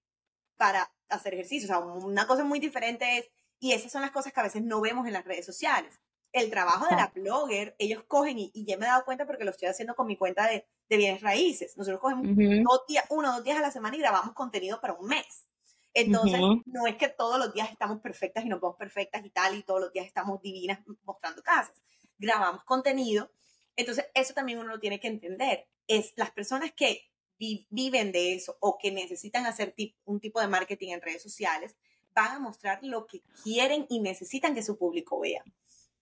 para 0.57 0.91
hacer 1.09 1.35
ejercicio. 1.35 1.67
O 1.67 1.69
sea, 1.69 1.79
una 1.79 2.27
cosa 2.27 2.45
muy 2.45 2.59
diferente 2.59 3.19
es 3.19 3.29
y 3.63 3.73
esas 3.73 3.93
son 3.93 4.03
las 4.03 4.11
cosas 4.11 4.33
que 4.33 4.41
a 4.41 4.43
veces 4.43 4.61
no 4.63 4.81
vemos 4.81 5.07
en 5.07 5.13
las 5.13 5.25
redes 5.25 5.47
sociales. 5.47 6.01
El 6.33 6.51
trabajo 6.51 6.87
de 6.87 6.97
la 6.97 7.13
blogger, 7.15 7.77
ellos 7.79 8.05
cogen, 8.09 8.39
y, 8.39 8.51
ya 8.65 8.79
me 8.79 8.87
he 8.87 8.89
dado 8.89 9.05
cuenta 9.05 9.27
porque 9.27 9.45
lo 9.45 9.51
estoy 9.51 9.69
haciendo 9.69 9.95
con 9.95 10.07
mi 10.07 10.17
cuenta 10.17 10.47
de, 10.49 10.67
bienes 10.89 11.23
raíces. 11.23 11.77
Nosotros 11.77 12.01
cogemos 12.01 12.27
dos 12.27 12.83
días, 12.87 13.05
uno 13.09 13.31
o 13.31 13.33
dos 13.37 13.45
días 13.45 13.59
a 13.59 13.63
la 13.63 13.71
semana 13.71 13.97
y 13.97 14.01
grabamos 14.01 14.35
contenido 14.35 14.81
para 14.81 14.95
un 14.95 15.07
mes. 15.07 15.47
Entonces, 15.95 16.41
no 16.67 16.87
es 16.87 16.97
que 16.97 17.09
todos 17.09 17.39
los 17.39 17.53
días 17.53 17.71
estamos 17.71 18.01
perfectas 18.01 18.45
y 18.45 18.49
nos 18.49 18.61
vemos 18.61 18.77
perfectas 18.77 19.25
y 19.25 19.31
tal, 19.31 19.57
y 19.57 19.63
todos 19.63 19.81
los 19.81 19.93
días 19.93 20.07
estamos 20.07 20.41
divinas 20.43 20.81
mostrando 21.05 21.43
casas. 21.43 21.83
Grabamos 22.19 22.65
contenido. 22.65 23.31
Entonces, 23.77 24.07
eso 24.15 24.35
también 24.35 24.59
uno 24.59 24.69
lo 24.69 24.81
tiene 24.81 25.01
que 25.01 25.09
entender. 25.09 25.67
Es 25.87 26.13
las 26.17 26.31
personas 26.31 26.73
que 26.73 27.13
viven 27.71 28.13
de 28.13 28.35
eso 28.35 28.57
o 28.61 28.79
que 28.79 28.93
necesitan 28.93 29.47
hacer 29.47 29.75
un 30.05 30.21
tipo 30.21 30.41
de 30.41 30.49
marketing 30.49 30.91
en 30.91 31.03
redes 31.03 31.23
sociales, 31.23 31.77
van 32.15 32.37
a 32.37 32.39
mostrar 32.39 32.79
lo 32.83 33.07
que 33.07 33.23
quieren 33.43 33.87
y 33.89 34.01
necesitan 34.01 34.55
que 34.55 34.63
su 34.63 34.79
público 34.79 35.19
vea. 35.21 35.43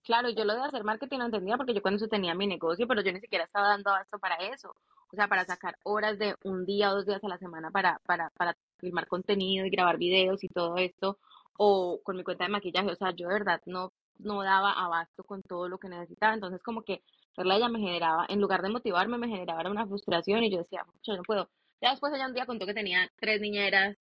Claro, 0.03 0.31
yo 0.31 0.45
lo 0.45 0.55
de 0.55 0.63
hacer 0.63 0.83
marketing 0.85 1.19
no 1.19 1.27
entendía 1.27 1.57
porque 1.57 1.75
yo 1.75 1.83
cuando 1.83 1.97
eso 1.97 2.09
tenía 2.09 2.35
mi 2.35 2.47
negocio, 2.47 2.87
pero 2.89 3.03
yo 3.03 3.13
ni 3.13 3.21
siquiera 3.21 3.45
estaba 3.45 3.69
dando 3.69 3.95
esto 3.97 4.19
para 4.19 4.37
eso. 4.37 4.75
O 5.13 5.17
sea, 5.17 5.29
para 5.29 5.45
sacar 5.45 5.77
horas 5.85 6.19
de 6.19 6.35
un 6.45 6.65
día 6.65 6.91
o 6.91 6.97
dos 6.97 7.07
días 7.07 7.23
a 7.23 7.29
la 7.29 7.39
semana 7.39 7.71
para, 7.71 8.01
para, 8.07 8.31
para 8.31 8.57
filmar 8.79 9.07
contenido 9.09 9.67
y 9.67 9.71
grabar 9.71 9.99
videos 9.99 10.43
y 10.45 10.49
todo 10.49 10.77
esto, 10.77 11.19
o 11.59 12.01
con 12.03 12.17
mi 12.17 12.25
cuenta 12.25 12.45
de 12.45 12.51
maquillaje. 12.51 12.91
O 12.91 12.97
sea, 12.97 13.11
yo 13.15 13.29
de 13.29 13.35
verdad 13.35 13.61
no, 13.67 13.93
no 14.19 14.43
daba 14.43 14.73
abasto 14.73 15.25
con 15.25 15.43
todo 15.43 15.69
lo 15.69 15.79
que 15.79 15.89
necesitaba. 15.89 16.35
Entonces, 16.35 16.63
como 16.63 16.83
que 16.83 17.03
verla 17.37 17.57
ella 17.57 17.69
me 17.69 17.81
generaba, 17.81 18.27
en 18.29 18.41
lugar 18.41 18.63
de 18.63 18.71
motivarme, 18.71 19.19
me 19.19 19.29
generaba 19.29 19.71
una 19.71 19.87
frustración 19.87 20.45
y 20.45 20.51
yo 20.51 20.59
decía, 20.59 20.85
yo 21.03 21.17
no 21.17 21.23
puedo. 21.23 21.49
Ya 21.81 21.91
después 21.91 22.13
ella 22.15 22.27
un 22.27 22.35
día 22.35 22.47
contó 22.47 22.67
que 22.67 22.75
tenía 22.75 23.11
tres 23.17 23.41
niñeras 23.41 23.97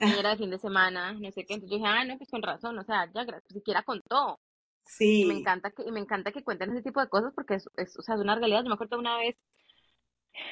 era 0.26 0.30
de 0.30 0.36
fin 0.36 0.50
de 0.50 0.58
semana, 0.58 1.12
no 1.12 1.30
sé 1.32 1.44
qué. 1.44 1.54
Entonces 1.54 1.70
yo 1.70 1.76
dije, 1.78 1.88
ah, 1.88 2.04
no, 2.04 2.16
pues 2.18 2.30
con 2.30 2.42
razón, 2.42 2.78
o 2.78 2.84
sea, 2.84 3.10
ya, 3.14 3.26
siquiera 3.48 3.82
contó. 3.82 4.38
Sí. 4.84 5.22
Y 5.22 5.26
me 5.26 5.34
encanta 5.34 5.70
que, 5.70 5.82
y 5.84 5.90
me 5.92 6.00
encanta 6.00 6.32
que 6.32 6.44
cuenten 6.44 6.70
ese 6.72 6.82
tipo 6.82 7.00
de 7.00 7.08
cosas 7.08 7.32
porque 7.34 7.54
es, 7.54 7.68
es, 7.76 7.98
o 7.98 8.02
sea, 8.02 8.14
es 8.16 8.20
una 8.20 8.34
realidad. 8.34 8.62
Yo 8.62 8.68
me 8.68 8.74
acuerdo 8.74 8.98
una 8.98 9.16
vez, 9.16 9.36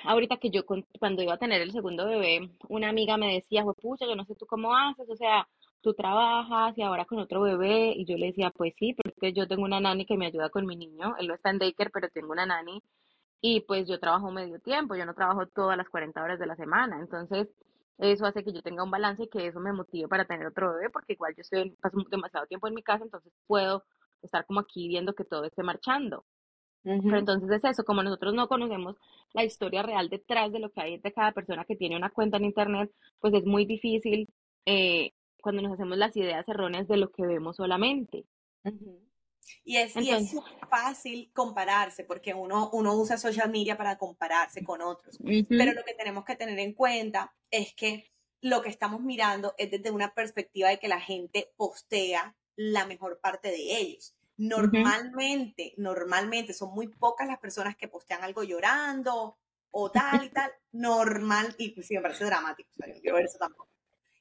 ahorita 0.04 0.38
que 0.38 0.50
yo, 0.50 0.62
cuando 0.64 1.22
iba 1.22 1.34
a 1.34 1.38
tener 1.38 1.60
el 1.62 1.72
segundo 1.72 2.06
bebé, 2.06 2.50
una 2.68 2.88
amiga 2.88 3.16
me 3.16 3.34
decía, 3.34 3.64
pucha, 3.80 4.06
yo 4.06 4.16
no 4.16 4.24
sé 4.24 4.34
tú 4.34 4.46
cómo 4.46 4.74
haces, 4.76 5.08
o 5.08 5.16
sea, 5.16 5.48
tú 5.82 5.94
trabajas 5.94 6.76
y 6.76 6.82
ahora 6.82 7.04
con 7.04 7.18
otro 7.18 7.42
bebé. 7.42 7.92
Y 7.96 8.04
yo 8.06 8.16
le 8.16 8.26
decía, 8.26 8.50
pues 8.50 8.74
sí, 8.78 8.94
pero 8.94 9.10
es 9.14 9.20
que 9.20 9.32
yo 9.32 9.48
tengo 9.48 9.64
una 9.64 9.80
nani 9.80 10.06
que 10.06 10.16
me 10.16 10.26
ayuda 10.26 10.50
con 10.50 10.66
mi 10.66 10.76
niño. 10.76 11.14
Él 11.18 11.28
no 11.28 11.34
está 11.34 11.50
en 11.50 11.58
daycare, 11.58 11.90
pero 11.90 12.08
tengo 12.08 12.32
una 12.32 12.46
nani. 12.46 12.82
Y 13.42 13.60
pues 13.62 13.88
yo 13.88 13.98
trabajo 14.00 14.30
medio 14.30 14.60
tiempo, 14.60 14.96
yo 14.96 15.06
no 15.06 15.14
trabajo 15.14 15.46
todas 15.46 15.76
las 15.76 15.88
40 15.88 16.22
horas 16.22 16.38
de 16.38 16.46
la 16.46 16.56
semana. 16.56 16.98
Entonces, 17.00 17.48
eso 17.98 18.26
hace 18.26 18.44
que 18.44 18.52
yo 18.52 18.62
tenga 18.62 18.82
un 18.84 18.90
balance 18.90 19.24
y 19.24 19.28
que 19.28 19.46
eso 19.46 19.60
me 19.60 19.72
motive 19.72 20.08
para 20.08 20.26
tener 20.26 20.46
otro 20.46 20.74
bebé, 20.74 20.90
porque 20.90 21.14
igual 21.14 21.34
yo 21.36 21.42
estoy, 21.42 21.70
paso 21.80 21.98
demasiado 22.10 22.46
tiempo 22.46 22.68
en 22.68 22.74
mi 22.74 22.82
casa, 22.82 23.04
entonces 23.04 23.32
puedo 23.46 23.84
estar 24.22 24.46
como 24.46 24.60
aquí 24.60 24.88
viendo 24.88 25.14
que 25.14 25.24
todo 25.24 25.44
esté 25.44 25.62
marchando. 25.62 26.24
Pero 26.82 27.18
entonces 27.18 27.50
es 27.50 27.64
eso, 27.64 27.84
como 27.84 28.02
nosotros 28.02 28.32
no 28.34 28.48
conocemos 28.48 28.96
la 29.34 29.44
historia 29.44 29.82
real 29.82 30.08
detrás 30.08 30.50
de 30.50 30.60
lo 30.60 30.70
que 30.70 30.80
hay 30.80 30.98
de 30.98 31.12
cada 31.12 31.32
persona 31.32 31.64
que 31.66 31.76
tiene 31.76 31.96
una 31.96 32.10
cuenta 32.10 32.38
en 32.38 32.46
Internet, 32.46 32.90
pues 33.20 33.34
es 33.34 33.44
muy 33.44 33.66
difícil 33.66 34.28
eh, 34.64 35.12
cuando 35.42 35.60
nos 35.62 35.72
hacemos 35.72 35.98
las 35.98 36.16
ideas 36.16 36.48
erróneas 36.48 36.88
de 36.88 36.96
lo 36.96 37.10
que 37.10 37.26
vemos 37.26 37.56
solamente. 37.56 38.24
Y 39.64 39.76
es, 39.76 39.94
fácil 40.68 41.30
compararse 41.34 42.04
porque 42.04 42.34
uno, 42.34 42.70
uno 42.72 42.96
usa 42.96 43.18
social 43.18 43.50
media 43.50 43.76
para 43.76 43.98
compararse 43.98 44.62
con 44.64 44.80
otros. 44.80 45.18
Pero 45.22 45.72
lo 45.72 45.84
que 45.84 45.94
tenemos 45.94 46.24
que 46.24 46.36
tener 46.36 46.58
en 46.58 46.72
cuenta 46.72 47.34
es 47.50 47.74
que 47.74 48.10
lo 48.40 48.62
que 48.62 48.70
estamos 48.70 49.00
mirando 49.02 49.54
es 49.58 49.70
desde 49.70 49.90
una 49.90 50.14
perspectiva 50.14 50.68
de 50.68 50.78
que 50.78 50.88
la 50.88 51.00
gente 51.00 51.50
postea 51.56 52.34
la 52.60 52.84
mejor 52.84 53.20
parte 53.20 53.48
de 53.48 53.78
ellos. 53.78 54.14
Normalmente, 54.36 55.72
normalmente 55.78 56.52
son 56.52 56.74
muy 56.74 56.88
pocas 56.88 57.26
las 57.26 57.38
personas 57.38 57.74
que 57.74 57.88
postean 57.88 58.22
algo 58.22 58.42
llorando 58.42 59.38
o 59.70 59.90
tal 59.90 60.24
y 60.24 60.28
tal. 60.30 60.52
Normal, 60.72 61.54
y 61.56 61.70
sí 61.82 61.94
me 61.94 62.02
parece 62.02 62.26
dramático, 62.26 62.68
o 62.70 62.74
sea, 62.74 62.86
yo 62.86 62.94
no 62.94 63.00
quiero 63.00 63.16
ver 63.16 63.24
eso 63.24 63.38
tampoco. 63.38 63.70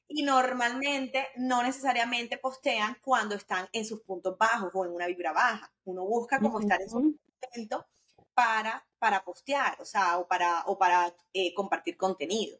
Y 0.08 0.22
normalmente 0.22 1.28
no 1.36 1.62
necesariamente 1.62 2.38
postean 2.38 2.96
cuando 3.02 3.34
están 3.34 3.68
en 3.72 3.84
sus 3.84 4.00
puntos 4.00 4.38
bajos 4.38 4.70
o 4.74 4.84
en 4.86 4.92
una 4.92 5.06
vibra 5.06 5.32
baja. 5.32 5.70
Uno 5.84 6.04
busca 6.06 6.40
como 6.40 6.60
estar 6.60 6.80
en 6.80 6.88
su 6.88 6.98
momento 6.98 7.86
para, 8.32 8.86
para 8.98 9.22
postear, 9.22 9.76
o 9.80 9.84
sea, 9.84 10.18
o 10.18 10.26
para, 10.26 10.62
o 10.64 10.78
para 10.78 11.14
eh, 11.34 11.52
compartir 11.52 11.98
contenido. 11.98 12.58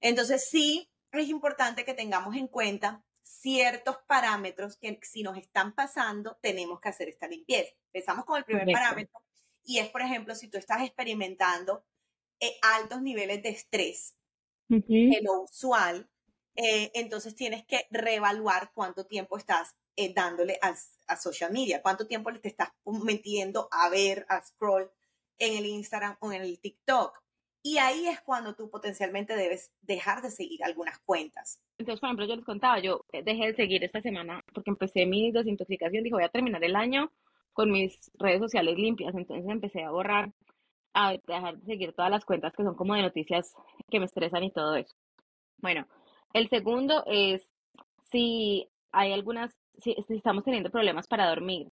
Entonces 0.00 0.48
sí 0.50 0.90
es 1.12 1.28
importante 1.28 1.84
que 1.84 1.94
tengamos 1.94 2.34
en 2.34 2.48
cuenta 2.48 3.04
ciertos 3.30 3.96
parámetros 4.06 4.76
que 4.76 4.98
si 5.02 5.22
nos 5.22 5.36
están 5.36 5.74
pasando, 5.74 6.38
tenemos 6.42 6.80
que 6.80 6.88
hacer 6.88 7.08
esta 7.08 7.28
limpieza. 7.28 7.72
Empezamos 7.92 8.24
con 8.24 8.38
el 8.38 8.44
primer 8.44 8.66
parámetro 8.72 9.20
y 9.64 9.78
es, 9.78 9.88
por 9.88 10.02
ejemplo, 10.02 10.34
si 10.34 10.48
tú 10.48 10.58
estás 10.58 10.82
experimentando 10.82 11.84
eh, 12.40 12.56
altos 12.62 13.02
niveles 13.02 13.42
de 13.42 13.50
estrés, 13.50 14.16
de 14.68 15.18
lo 15.22 15.42
usual, 15.42 16.08
eh, 16.54 16.92
entonces 16.94 17.34
tienes 17.34 17.64
que 17.66 17.86
reevaluar 17.90 18.70
cuánto 18.72 19.06
tiempo 19.06 19.36
estás 19.36 19.74
eh, 19.96 20.12
dándole 20.14 20.58
a, 20.62 20.74
a, 21.08 21.16
social 21.16 21.52
media, 21.52 21.82
cuánto 21.82 22.06
tiempo 22.06 22.30
le 22.30 22.38
te 22.38 22.48
estás 22.48 22.70
metiendo 22.84 23.68
a 23.72 23.88
ver, 23.88 24.26
a 24.28 24.42
scroll 24.42 24.90
en 25.38 25.56
el 25.56 25.66
Instagram 25.66 26.16
o 26.20 26.32
en 26.32 26.42
el 26.42 26.60
TikTok. 26.60 27.20
Y 27.62 27.78
ahí 27.78 28.06
es 28.06 28.20
cuando 28.22 28.54
tú 28.54 28.70
potencialmente 28.70 29.36
debes 29.36 29.70
dejar 29.82 30.22
de 30.22 30.30
seguir 30.30 30.64
algunas 30.64 30.98
cuentas. 31.00 31.60
Entonces, 31.78 32.00
por 32.00 32.08
ejemplo, 32.08 32.26
yo 32.26 32.36
les 32.36 32.44
contaba, 32.44 32.78
yo 32.80 33.04
dejé 33.12 33.48
de 33.48 33.54
seguir 33.54 33.84
esta 33.84 34.00
semana 34.00 34.42
porque 34.54 34.70
empecé 34.70 35.04
mi 35.04 35.30
desintoxicación, 35.30 36.02
dijo, 36.02 36.16
voy 36.16 36.24
a 36.24 36.30
terminar 36.30 36.64
el 36.64 36.76
año 36.76 37.10
con 37.52 37.70
mis 37.70 38.10
redes 38.14 38.40
sociales 38.40 38.78
limpias, 38.78 39.14
entonces 39.14 39.46
empecé 39.46 39.82
a 39.82 39.90
borrar, 39.90 40.32
a 40.94 41.12
dejar 41.12 41.58
de 41.58 41.66
seguir 41.66 41.92
todas 41.92 42.10
las 42.10 42.24
cuentas 42.24 42.54
que 42.54 42.62
son 42.62 42.74
como 42.74 42.94
de 42.94 43.02
noticias 43.02 43.54
que 43.90 43.98
me 43.98 44.06
estresan 44.06 44.44
y 44.44 44.50
todo 44.50 44.76
eso. 44.76 44.96
Bueno, 45.58 45.86
el 46.32 46.48
segundo 46.48 47.04
es 47.06 47.50
si 48.10 48.68
hay 48.92 49.12
algunas, 49.12 49.56
si, 49.78 49.94
estamos 50.08 50.44
teniendo 50.44 50.70
problemas 50.70 51.06
para 51.06 51.28
dormir. 51.28 51.68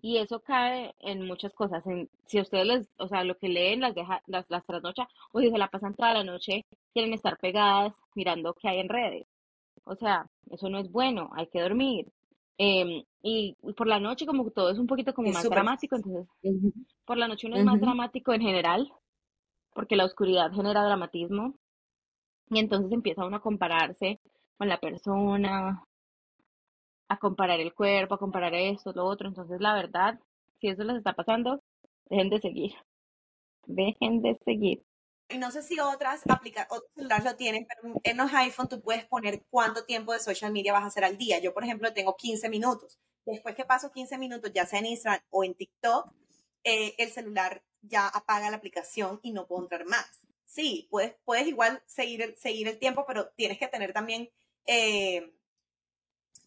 Y 0.00 0.18
eso 0.18 0.40
cae 0.40 0.94
en 1.00 1.26
muchas 1.26 1.52
cosas. 1.54 1.84
En, 1.86 2.08
si 2.26 2.40
ustedes 2.40 2.66
les, 2.66 2.88
o 2.98 3.08
sea, 3.08 3.24
lo 3.24 3.36
que 3.36 3.48
leen 3.48 3.80
las 3.80 3.94
deja, 3.94 4.22
las, 4.26 4.48
las 4.48 4.64
trasnocha, 4.64 5.08
o 5.32 5.40
si 5.40 5.50
se 5.50 5.58
la 5.58 5.68
pasan 5.68 5.94
toda 5.94 6.14
la 6.14 6.24
noche, 6.24 6.64
quieren 6.92 7.12
estar 7.12 7.36
pegadas 7.38 7.94
mirando 8.14 8.54
qué 8.54 8.68
hay 8.68 8.78
en 8.78 8.88
redes. 8.88 9.26
O 9.84 9.96
sea, 9.96 10.26
eso 10.50 10.68
no 10.68 10.78
es 10.78 10.90
bueno, 10.90 11.30
hay 11.34 11.48
que 11.48 11.60
dormir. 11.60 12.12
Em, 12.58 13.04
y 13.22 13.56
por 13.76 13.86
la 13.86 14.00
noche 14.00 14.26
como 14.26 14.50
todo 14.50 14.70
es 14.70 14.78
un 14.78 14.88
poquito 14.88 15.14
como 15.14 15.30
más 15.30 15.48
dramático, 15.48 15.94
entonces 15.94 16.26
por 17.04 17.16
la 17.16 17.28
noche 17.28 17.46
uno 17.46 17.56
es 17.56 17.64
más 17.64 17.80
dramático 17.80 18.32
en 18.32 18.40
general, 18.40 18.92
porque 19.74 19.94
la 19.94 20.04
oscuridad 20.04 20.50
genera 20.52 20.82
dramatismo 20.82 21.54
y 22.50 22.58
entonces 22.58 22.90
empieza 22.90 23.24
uno 23.24 23.36
a 23.36 23.42
compararse 23.42 24.20
con 24.56 24.68
la 24.68 24.80
persona, 24.80 25.84
a 27.08 27.18
comparar 27.18 27.60
el 27.60 27.74
cuerpo, 27.74 28.14
a 28.14 28.18
comparar 28.18 28.54
esto, 28.54 28.92
lo 28.92 29.04
otro. 29.04 29.28
Entonces, 29.28 29.60
la 29.60 29.74
verdad, 29.74 30.18
si 30.60 30.68
eso 30.68 30.84
les 30.84 30.96
está 30.96 31.14
pasando, 31.14 31.62
dejen 32.06 32.30
de 32.30 32.40
seguir. 32.40 32.74
Dejen 33.66 34.22
de 34.22 34.38
seguir. 34.44 34.84
Y 35.30 35.38
no 35.38 35.50
sé 35.50 35.62
si 35.62 35.78
otras 35.78 36.22
aplicaciones, 36.28 36.72
otros 36.72 36.90
celulares 36.94 37.24
lo 37.24 37.36
tienen, 37.36 37.66
pero 37.66 37.94
en 38.02 38.16
los 38.16 38.32
iPhone 38.32 38.68
tú 38.68 38.80
puedes 38.80 39.04
poner 39.06 39.44
cuánto 39.50 39.84
tiempo 39.84 40.12
de 40.12 40.20
social 40.20 40.52
media 40.52 40.72
vas 40.72 40.84
a 40.84 40.86
hacer 40.86 41.04
al 41.04 41.18
día. 41.18 41.38
Yo, 41.38 41.52
por 41.52 41.64
ejemplo, 41.64 41.92
tengo 41.92 42.16
15 42.16 42.48
minutos. 42.48 42.98
Después 43.26 43.54
que 43.54 43.66
paso 43.66 43.92
15 43.92 44.16
minutos, 44.16 44.52
ya 44.54 44.64
sea 44.64 44.78
en 44.78 44.86
Instagram 44.86 45.22
o 45.30 45.44
en 45.44 45.54
TikTok, 45.54 46.10
eh, 46.64 46.94
el 46.96 47.10
celular 47.10 47.62
ya 47.82 48.08
apaga 48.08 48.50
la 48.50 48.56
aplicación 48.56 49.20
y 49.22 49.32
no 49.32 49.46
puedo 49.46 49.62
entrar 49.62 49.84
más 49.84 50.28
sí, 50.48 50.88
puedes, 50.90 51.14
puedes 51.24 51.46
igual 51.46 51.82
seguir 51.86 52.22
el, 52.22 52.36
seguir 52.36 52.66
el 52.68 52.78
tiempo, 52.78 53.04
pero 53.06 53.28
tienes 53.36 53.58
que 53.58 53.68
tener 53.68 53.92
también 53.92 54.30
eh, 54.66 55.32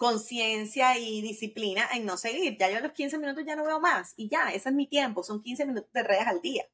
conciencia 0.01 0.98
y 0.98 1.22
disciplina 1.22 1.88
en 1.93 2.08
no 2.08 2.17
seguir. 2.17 2.58
Ya 2.58 2.72
yo 2.72 2.77
a 2.77 2.81
los 2.81 2.93
15 2.93 3.20
minutos 3.20 3.43
ya 3.46 3.55
no 3.55 3.63
veo 3.63 3.79
más 3.79 4.15
y 4.17 4.29
ya, 4.29 4.50
ese 4.51 4.70
es 4.70 4.74
mi 4.74 4.88
tiempo, 4.88 5.22
son 5.22 5.43
15 5.43 5.67
minutos 5.67 5.93
de 5.93 6.01
redes 6.01 6.25
al 6.25 6.41
día. 6.41 6.65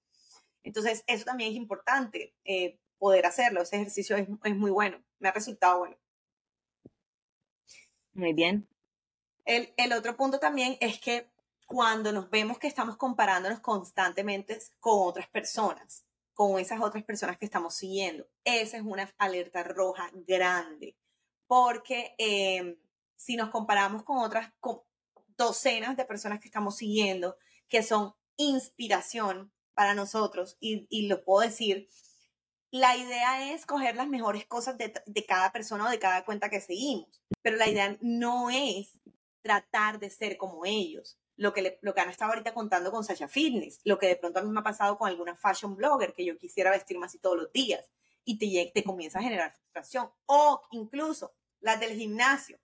Entonces, 0.63 1.03
eso 1.07 1.25
también 1.25 1.51
es 1.51 1.57
importante, 1.57 2.33
eh, 2.45 2.79
poder 2.97 3.25
hacerlo. 3.25 3.61
Ese 3.61 3.75
ejercicio 3.75 4.15
es, 4.15 4.29
es 4.45 4.55
muy 4.55 4.71
bueno, 4.71 5.03
me 5.19 5.27
ha 5.27 5.33
resultado 5.33 5.79
bueno. 5.79 5.97
Muy 8.13 8.31
bien. 8.31 8.65
El, 9.43 9.73
el, 9.75 9.91
otro 9.91 10.15
punto 10.15 10.39
también 10.39 10.77
es 10.79 10.97
que 10.97 11.29
cuando 11.65 12.13
nos 12.13 12.29
vemos 12.29 12.57
que 12.59 12.67
estamos 12.67 12.95
comparándonos 12.95 13.59
constantemente 13.59 14.57
con 14.79 15.05
otras 15.05 15.27
personas, 15.27 16.05
con 16.33 16.61
esas 16.61 16.79
otras 16.79 17.03
personas 17.03 17.37
que 17.37 17.45
estamos 17.45 17.75
siguiendo. 17.75 18.25
Esa 18.45 18.77
es 18.77 18.83
una 18.83 19.13
alerta 19.17 19.63
roja 19.63 20.09
grande, 20.13 20.95
porque 21.45 22.15
em, 22.17 22.77
si 23.17 23.35
nos 23.35 23.49
comparamos 23.49 24.03
con 24.03 24.19
otras 24.19 24.53
docenas 25.37 25.97
de 25.97 26.05
personas 26.05 26.39
que 26.39 26.47
estamos 26.47 26.77
siguiendo, 26.77 27.37
que 27.67 27.83
son 27.83 28.13
inspiración 28.37 29.51
para 29.73 29.93
nosotros, 29.93 30.57
y, 30.59 31.07
lo 31.07 31.23
puedo 31.23 31.47
decir, 31.47 31.89
la 32.71 32.95
idea 32.95 33.53
es 33.53 33.65
coger 33.65 33.95
las 33.95 34.07
mejores 34.07 34.45
cosas 34.45 34.77
de, 34.77 34.93
de, 35.05 35.25
cada 35.25 35.51
persona 35.51 35.85
o 35.85 35.89
de 35.89 35.99
cada 35.99 36.23
cuenta 36.23 36.49
que 36.49 36.61
seguimos, 36.61 37.21
pero 37.41 37.57
la 37.57 37.67
idea 37.67 37.97
no 38.01 38.49
es 38.49 38.99
tratar 39.41 39.99
de 39.99 40.09
ser 40.09 40.37
como 40.37 40.65
ellos 40.65 41.19
lo 41.37 41.53
que, 41.53 41.77
lo 41.81 41.93
que 41.93 42.01
han 42.01 42.09
estado 42.09 42.31
ahorita 42.31 42.53
contando 42.53 42.91
con 42.91 43.03
Sasha 43.03 43.27
Fitness, 43.27 43.79
lo 43.83 43.97
que 43.97 44.07
de 44.07 44.15
pronto 44.15 44.39
a 44.39 44.41
mí 44.41 44.49
me 44.49 44.59
ha 44.59 44.63
pasado 44.63 44.97
con 44.97 45.07
alguna 45.07 45.35
fashion 45.35 45.75
blogger 45.75 46.13
que 46.13 46.25
yo 46.25 46.37
quisiera 46.37 46.71
vestirme 46.71 47.05
así 47.05 47.19
todos 47.19 47.37
los 47.37 47.51
días 47.51 47.89
y 48.25 48.37
te, 48.37 48.71
te 48.73 48.83
comienza 48.83 49.19
a 49.19 49.23
generar 49.23 49.53
frustración. 49.53 50.11
O 50.25 50.61
incluso 50.71 51.33
las 51.61 51.79
del 51.79 51.95
gimnasio. 51.95 52.59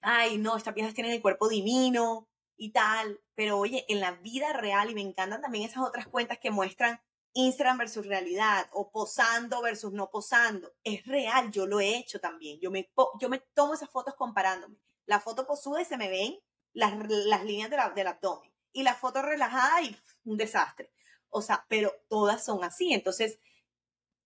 Ay, 0.00 0.38
no, 0.38 0.56
estas 0.56 0.74
piezas 0.74 0.94
tienen 0.94 1.12
el 1.12 1.22
cuerpo 1.22 1.48
divino 1.48 2.28
y 2.56 2.72
tal, 2.72 3.20
pero 3.34 3.58
oye, 3.58 3.84
en 3.88 4.00
la 4.00 4.12
vida 4.12 4.52
real, 4.52 4.90
y 4.90 4.94
me 4.94 5.00
encantan 5.00 5.40
también 5.40 5.64
esas 5.64 5.84
otras 5.84 6.08
cuentas 6.08 6.38
que 6.38 6.50
muestran 6.50 7.00
Instagram 7.34 7.78
versus 7.78 8.06
realidad 8.06 8.68
o 8.72 8.90
posando 8.90 9.62
versus 9.62 9.92
no 9.92 10.10
posando. 10.10 10.72
Es 10.82 11.06
real, 11.06 11.50
yo 11.52 11.66
lo 11.66 11.80
he 11.80 11.96
hecho 11.96 12.20
también. 12.20 12.58
Yo 12.60 12.70
me, 12.70 12.90
yo 13.20 13.28
me 13.28 13.38
tomo 13.54 13.74
esas 13.74 13.90
fotos 13.90 14.14
comparándome. 14.14 14.76
La 15.06 15.20
foto 15.20 15.46
posuda 15.46 15.80
y 15.80 15.84
se 15.84 15.96
me 15.96 16.08
ven 16.08 16.38
las, 16.72 16.92
las 17.08 17.44
líneas 17.44 17.70
del 17.70 18.06
abdomen. 18.08 18.52
Y 18.72 18.82
la 18.82 18.94
foto 18.94 19.22
relajada 19.22 19.82
y 19.82 19.96
un 20.24 20.36
desastre. 20.36 20.90
O 21.30 21.42
sea, 21.42 21.64
pero 21.68 21.92
todas 22.08 22.44
son 22.44 22.64
así. 22.64 22.92
Entonces, 22.92 23.38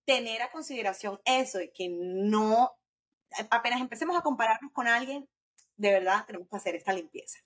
tener 0.04 0.42
a 0.42 0.50
consideración 0.50 1.20
eso 1.24 1.58
de 1.58 1.72
que 1.72 1.88
no, 1.90 2.72
apenas 3.50 3.80
empecemos 3.80 4.16
a 4.16 4.22
compararnos 4.22 4.72
con 4.72 4.88
alguien, 4.88 5.28
de 5.82 5.92
verdad 5.92 6.24
tenemos 6.26 6.48
que 6.48 6.56
hacer 6.56 6.76
esta 6.76 6.92
limpieza. 6.92 7.40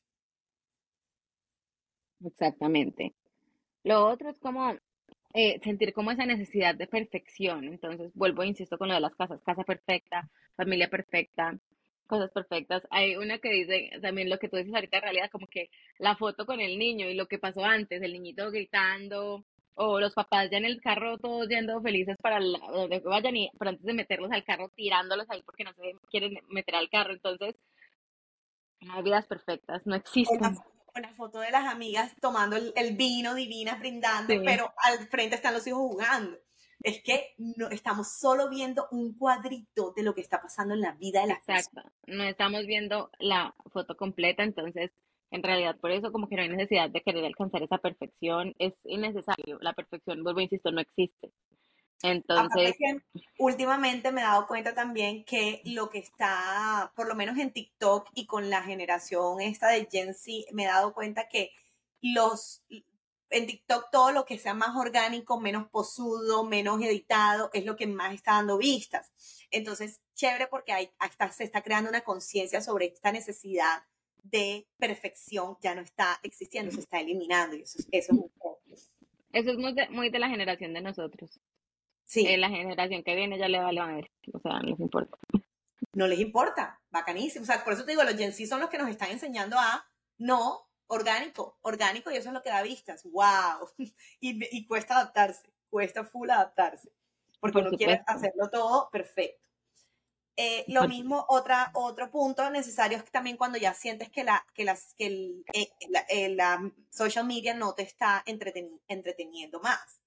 Exactamente. 2.25 3.15
Lo 3.83 4.07
otro 4.07 4.29
es 4.29 4.39
como 4.39 4.75
eh, 5.33 5.59
sentir 5.65 5.95
como 5.95 6.11
esa 6.11 6.27
necesidad 6.27 6.75
de 6.75 6.87
perfección. 6.87 7.65
Entonces, 7.65 8.13
vuelvo, 8.15 8.45
insisto, 8.45 8.77
con 8.77 8.89
lo 8.89 8.95
de 8.95 9.01
las 9.01 9.15
casas, 9.15 9.41
casa 9.43 9.65
perfecta, 9.65 10.29
familia 10.55 10.89
perfecta, 10.89 11.59
cosas 12.07 12.31
perfectas. 12.31 12.87
Hay 12.91 13.17
una 13.17 13.39
que 13.39 13.51
dice 13.51 13.91
también 14.03 14.29
lo 14.29 14.39
que 14.39 14.49
tú 14.51 14.57
dices 14.57 14.75
ahorita 14.75 14.99
en 14.99 15.03
realidad, 15.03 15.31
como 15.31 15.47
que 15.47 15.71
la 15.99 16.17
foto 16.17 16.45
con 16.45 16.61
el 16.61 16.79
niño 16.79 17.09
y 17.09 17.15
lo 17.15 17.29
que 17.29 17.39
pasó 17.39 17.65
antes, 17.65 18.03
el 18.03 18.13
niñito 18.13 18.51
gritando, 18.51 19.45
o 19.75 20.01
los 20.01 20.15
papás 20.15 20.51
ya 20.51 20.59
en 20.59 20.65
el 20.65 20.81
carro 20.81 21.19
todos 21.19 21.49
yendo 21.49 21.81
felices 21.83 22.17
para 22.23 22.41
donde 22.41 23.01
vayan 23.01 23.37
y 23.37 23.51
pero 23.59 23.71
antes 23.71 23.85
de 23.85 23.93
meterlos 23.93 24.33
al 24.33 24.43
carro 24.45 24.71
tirándolos 24.75 25.27
ahí 25.29 25.43
porque 25.43 25.65
no 25.65 25.73
se 25.75 25.93
quieren 26.11 26.39
meter 26.49 26.75
al 26.77 26.89
carro. 26.91 27.13
Entonces, 27.13 27.55
hay 28.91 29.03
vidas 29.03 29.27
perfectas, 29.27 29.83
no 29.87 29.95
existen. 29.95 30.59
Una, 30.95 31.13
foto 31.15 31.41
de 31.41 31.51
las 31.51 31.67
amigas 31.67 32.15
tomando 32.23 32.57
el, 32.57 32.97
vino 32.97 33.35
divinas, 33.35 33.79
brindando, 33.79 34.33
pero 34.45 34.73
al 34.79 35.07
frente 35.09 35.37
están 35.37 35.53
los 35.53 35.67
hijos 35.67 35.81
jugando 35.81 36.39
es 36.83 37.03
que 37.03 37.35
no, 37.39 37.69
estamos 37.69 38.19
solo 38.19 38.49
viendo 38.49 38.87
un 38.93 39.17
cuadrito 39.17 39.93
de 39.97 40.03
lo 40.03 40.15
que 40.15 40.21
está 40.21 40.41
pasando 40.41 40.75
en 40.75 40.81
la 40.81 40.93
vida 40.93 41.23
de 41.23 41.29
la 41.29 41.35
Exacto, 41.35 41.83
no 42.07 42.25
estamos 42.25 42.65
viendo 42.67 43.11
la 43.19 43.55
foto 43.73 43.97
completa, 43.97 44.43
entonces 44.43 44.93
en 45.31 45.43
realidad 45.43 45.77
por 45.81 45.91
eso 45.91 46.13
como 46.13 46.29
que 46.29 46.37
no 46.37 46.43
hay 46.43 46.49
necesidad 46.49 46.89
de 46.91 47.03
querer 47.03 47.25
alcanzar 47.25 47.63
esa 47.63 47.79
perfección, 47.79 48.55
es 48.59 48.75
innecesario, 48.85 49.59
la 49.61 49.73
perfección, 49.73 50.23
vuelvo 50.23 50.41
a 50.41 50.45
insisto, 50.45 50.71
no 50.71 50.81
existe. 50.81 51.33
Entonces, 52.03 52.77
últimamente 53.39 54.13
me 54.13 54.21
he 54.21 54.25
dado 54.25 54.47
cuenta 54.47 54.75
también 54.75 55.25
que 55.25 55.63
lo 55.65 55.89
que 55.89 55.99
está, 55.99 56.93
por 56.95 57.09
lo 57.09 57.15
menos 57.15 57.39
en 57.39 57.53
TikTok 57.53 58.11
y 58.15 58.27
con 58.27 58.51
la 58.51 58.63
generación 58.63 59.41
esta 59.41 59.69
de 59.69 59.89
Gen 59.91 60.15
Z, 60.15 60.47
me 60.53 60.65
he 60.65 60.67
dado 60.67 60.93
cuenta 60.93 61.29
que 61.29 61.53
los, 62.03 62.63
en 63.31 63.47
TikTok 63.47 63.91
todo 63.91 64.13
lo 64.13 64.25
que 64.27 64.39
sea 64.39 64.55
más 64.55 64.77
orgánico, 64.77 65.41
menos 65.41 65.69
posudo, 65.69 66.45
menos 66.45 66.81
editado, 66.83 67.51
es 67.55 67.65
lo 67.65 67.77
que 67.77 67.87
más 67.87 68.15
está 68.15 68.33
dando 68.33 68.59
vistas. 68.59 69.11
Entonces, 69.51 70.01
chévere 70.15 70.49
porque 70.49 70.73
hay, 70.73 70.91
hasta 70.99 71.31
se 71.33 71.45
está 71.45 71.63
creando 71.63 71.89
una 71.89 72.03
conciencia 72.03 72.61
sobre 72.61 72.87
esta 72.87 73.11
necesidad 73.11 73.83
de 74.31 74.67
perfección 74.79 75.57
ya 75.63 75.75
no 75.75 75.83
está 75.83 76.19
existiendo, 76.23 76.73
se 76.73 76.81
está 76.81 77.01
eliminando 77.01 77.57
y 77.57 77.63
eso, 77.63 77.79
eso 77.93 78.13
es 78.13 78.91
Eso 79.33 79.51
es 79.51 79.57
muy 79.57 79.73
de, 79.73 79.89
muy 79.91 80.11
de 80.11 80.19
la 80.19 80.29
generación 80.29 80.75
de 80.75 80.81
nosotros. 80.81 81.41
Sí. 82.07 82.27
Eh, 82.27 82.39
la 82.39 82.49
generación 82.49 83.03
que 83.03 83.15
viene 83.15 83.39
ya 83.39 83.49
le 83.49 83.61
vale 83.61 83.81
a 83.81 83.87
ver, 83.87 84.11
o 84.33 84.41
sea, 84.41 84.53
no 84.53 84.61
les 84.61 84.81
importa. 84.81 85.19
No 85.93 86.07
les 86.07 86.21
importa, 86.21 86.81
bacanísimo. 86.91 87.43
O 87.43 87.47
sea, 87.47 87.63
por 87.65 87.73
eso 87.73 87.85
te 87.85 87.91
digo, 87.93 88.05
los 88.05 88.17
Gen 88.17 88.33
Z 88.33 88.49
son 88.49 88.61
los 88.61 88.71
que 88.71 88.79
nos 88.79 88.89
están 88.89 89.11
enseñando 89.11 89.59
a 89.59 89.87
no 90.19 90.69
orgánico, 90.87 91.59
orgánico 91.63 92.11
y 92.11 92.17
eso 92.17 92.29
es 92.29 92.35
lo 92.35 92.43
que 92.43 92.51
da 92.51 92.63
vistas. 92.63 93.03
¡Wow! 93.05 93.69
Y, 94.21 94.57
y 94.57 94.67
cuesta 94.67 94.95
adaptarse, 94.95 95.53
cuesta 95.69 96.05
full 96.05 96.31
adaptarse, 96.31 96.91
porque 97.41 97.59
uno 97.59 97.71
quiere 97.71 98.03
hacerlo 98.07 98.49
todo 98.51 98.89
perfecto. 98.91 99.47
Eh, 100.39 100.67
lo 100.69 100.87
mismo, 100.87 101.25
otra, 101.31 101.71
otro 101.73 102.11
punto 102.11 102.51
necesario 102.51 102.99
es 102.99 103.05
que 103.05 103.11
también 103.11 103.39
cuando 103.39 103.57
ya 103.57 103.73
sientes 103.73 104.11
que 104.11 104.23
la, 104.23 104.47
que 104.53 104.65
las, 104.65 104.93
que 104.95 105.07
el, 105.07 105.45
eh, 105.55 105.71
la, 105.89 106.01
eh, 106.11 106.29
la, 106.29 106.73
social 106.91 107.27
media 107.27 107.55
no 107.55 107.75
te 107.75 107.83
está 107.83 108.23
entreteniendo 108.27 109.61
más. 109.61 110.03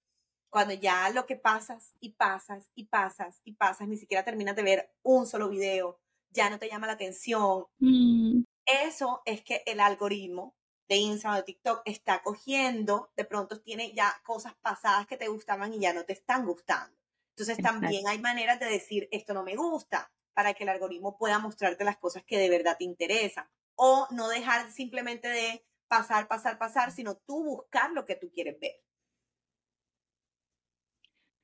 Cuando 0.49 0.73
ya 0.73 1.09
lo 1.09 1.25
que 1.25 1.35
pasas 1.35 1.93
y 1.99 2.13
pasas 2.13 2.69
y 2.75 2.85
pasas 2.85 3.41
y 3.43 3.53
pasas, 3.53 3.87
ni 3.87 3.97
siquiera 3.97 4.23
terminas 4.23 4.55
de 4.55 4.63
ver 4.63 4.91
un 5.03 5.27
solo 5.27 5.49
video, 5.49 5.99
ya 6.31 6.49
no 6.49 6.59
te 6.59 6.67
llama 6.67 6.87
la 6.87 6.93
atención. 6.93 7.65
Mm. 7.79 8.43
Eso 8.65 9.21
es 9.25 9.43
que 9.43 9.63
el 9.65 9.79
algoritmo 9.79 10.55
de 10.87 10.97
Instagram 10.97 11.35
o 11.35 11.37
de 11.37 11.43
TikTok 11.43 11.81
está 11.85 12.21
cogiendo, 12.23 13.11
de 13.15 13.25
pronto 13.25 13.61
tiene 13.61 13.93
ya 13.93 14.11
cosas 14.23 14.55
pasadas 14.61 15.05
que 15.05 15.17
te 15.17 15.27
gustaban 15.27 15.73
y 15.73 15.79
ya 15.79 15.93
no 15.93 16.03
te 16.03 16.13
están 16.13 16.45
gustando. 16.45 16.97
Entonces 17.29 17.63
también 17.63 18.07
hay 18.07 18.19
maneras 18.19 18.59
de 18.59 18.65
decir, 18.65 19.07
esto 19.11 19.33
no 19.33 19.43
me 19.43 19.55
gusta, 19.55 20.11
para 20.33 20.53
que 20.53 20.63
el 20.63 20.69
algoritmo 20.69 21.17
pueda 21.17 21.39
mostrarte 21.39 21.83
las 21.83 21.97
cosas 21.97 22.23
que 22.23 22.37
de 22.37 22.49
verdad 22.49 22.75
te 22.77 22.83
interesan. 22.83 23.47
O 23.75 24.07
no 24.11 24.27
dejar 24.27 24.71
simplemente 24.71 25.27
de 25.29 25.65
pasar, 25.87 26.27
pasar, 26.27 26.57
pasar, 26.57 26.91
sino 26.91 27.15
tú 27.15 27.43
buscar 27.43 27.91
lo 27.91 28.05
que 28.05 28.15
tú 28.15 28.29
quieres 28.31 28.59
ver. 28.59 28.81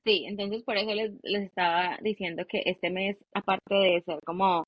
Sí, 0.06 0.24
entonces 0.26 0.62
por 0.64 0.76
eso 0.78 0.94
les, 0.94 1.12
les 1.22 1.42
estaba 1.44 1.98
diciendo 2.00 2.44
que 2.48 2.62
este 2.64 2.90
mes, 2.90 3.16
aparte 3.34 3.74
de 3.74 4.02
ser 4.06 4.20
como 4.24 4.64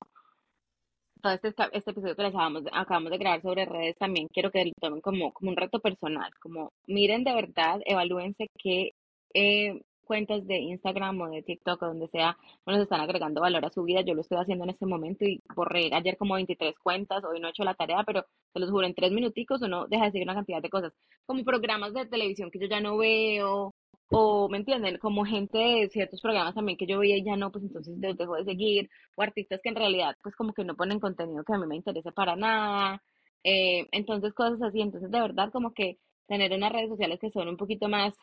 todo 1.21 1.33
este, 1.33 1.49
este 1.73 1.91
episodio 1.91 2.15
que 2.15 2.23
les 2.23 2.33
acabamos 2.33 2.63
acabamos 2.71 3.11
de 3.11 3.17
grabar 3.17 3.41
sobre 3.41 3.65
redes, 3.65 3.97
también 3.97 4.27
quiero 4.27 4.51
que 4.51 4.65
lo 4.65 4.71
tomen 4.79 5.01
como, 5.01 5.31
como 5.33 5.51
un 5.51 5.57
reto 5.57 5.79
personal, 5.79 6.31
como 6.41 6.71
miren 6.87 7.23
de 7.23 7.33
verdad, 7.33 7.79
evalúense 7.85 8.47
qué 8.57 8.91
eh, 9.33 9.79
cuentas 10.05 10.45
de 10.47 10.57
Instagram 10.57 11.21
o 11.21 11.29
de 11.29 11.43
TikTok 11.43 11.81
o 11.83 11.85
donde 11.87 12.07
sea, 12.09 12.35
no 12.65 12.73
les 12.73 12.81
están 12.83 13.01
agregando 13.01 13.41
valor 13.41 13.63
a 13.65 13.69
su 13.69 13.83
vida. 13.83 14.01
Yo 14.01 14.15
lo 14.15 14.21
estoy 14.21 14.39
haciendo 14.39 14.63
en 14.63 14.71
este 14.71 14.87
momento 14.87 15.23
y 15.25 15.39
borré 15.55 15.91
ayer 15.93 16.17
como 16.17 16.33
23 16.33 16.73
cuentas, 16.79 17.23
hoy 17.23 17.39
no 17.39 17.47
he 17.47 17.51
hecho 17.51 17.63
la 17.63 17.75
tarea, 17.75 18.03
pero 18.05 18.25
se 18.53 18.59
los 18.59 18.71
juro, 18.71 18.87
en 18.87 18.95
tres 18.95 19.11
minuticos 19.11 19.61
uno 19.61 19.87
deja 19.87 20.05
de 20.05 20.11
seguir 20.11 20.25
una 20.27 20.35
cantidad 20.35 20.61
de 20.61 20.69
cosas, 20.69 20.93
como 21.25 21.43
programas 21.43 21.93
de 21.93 22.07
televisión 22.07 22.49
que 22.51 22.59
yo 22.59 22.67
ya 22.67 22.81
no 22.81 22.97
veo, 22.97 23.73
o, 24.09 24.49
¿me 24.49 24.57
entienden? 24.57 24.97
Como 24.97 25.25
gente 25.25 25.57
de 25.57 25.89
ciertos 25.89 26.21
programas 26.21 26.55
también 26.55 26.77
que 26.77 26.87
yo 26.87 26.99
veía 26.99 27.17
y 27.17 27.23
ya 27.23 27.35
no, 27.35 27.51
pues 27.51 27.63
entonces 27.63 27.95
los 27.99 28.17
dejo 28.17 28.35
de 28.35 28.45
seguir, 28.45 28.89
o 29.15 29.21
artistas 29.21 29.59
que 29.61 29.69
en 29.69 29.75
realidad 29.75 30.17
pues 30.23 30.35
como 30.35 30.53
que 30.53 30.63
no 30.63 30.75
ponen 30.75 30.99
contenido 30.99 31.43
que 31.43 31.53
a 31.53 31.57
mí 31.57 31.67
me 31.67 31.75
interese 31.75 32.11
para 32.11 32.35
nada, 32.35 33.03
eh, 33.43 33.87
entonces 33.91 34.33
cosas 34.33 34.61
así, 34.61 34.81
entonces 34.81 35.11
de 35.11 35.21
verdad 35.21 35.51
como 35.51 35.73
que 35.73 35.99
tener 36.27 36.51
unas 36.53 36.71
redes 36.71 36.89
sociales 36.89 37.19
que 37.19 37.31
son 37.31 37.47
un 37.47 37.57
poquito 37.57 37.87
más 37.87 38.13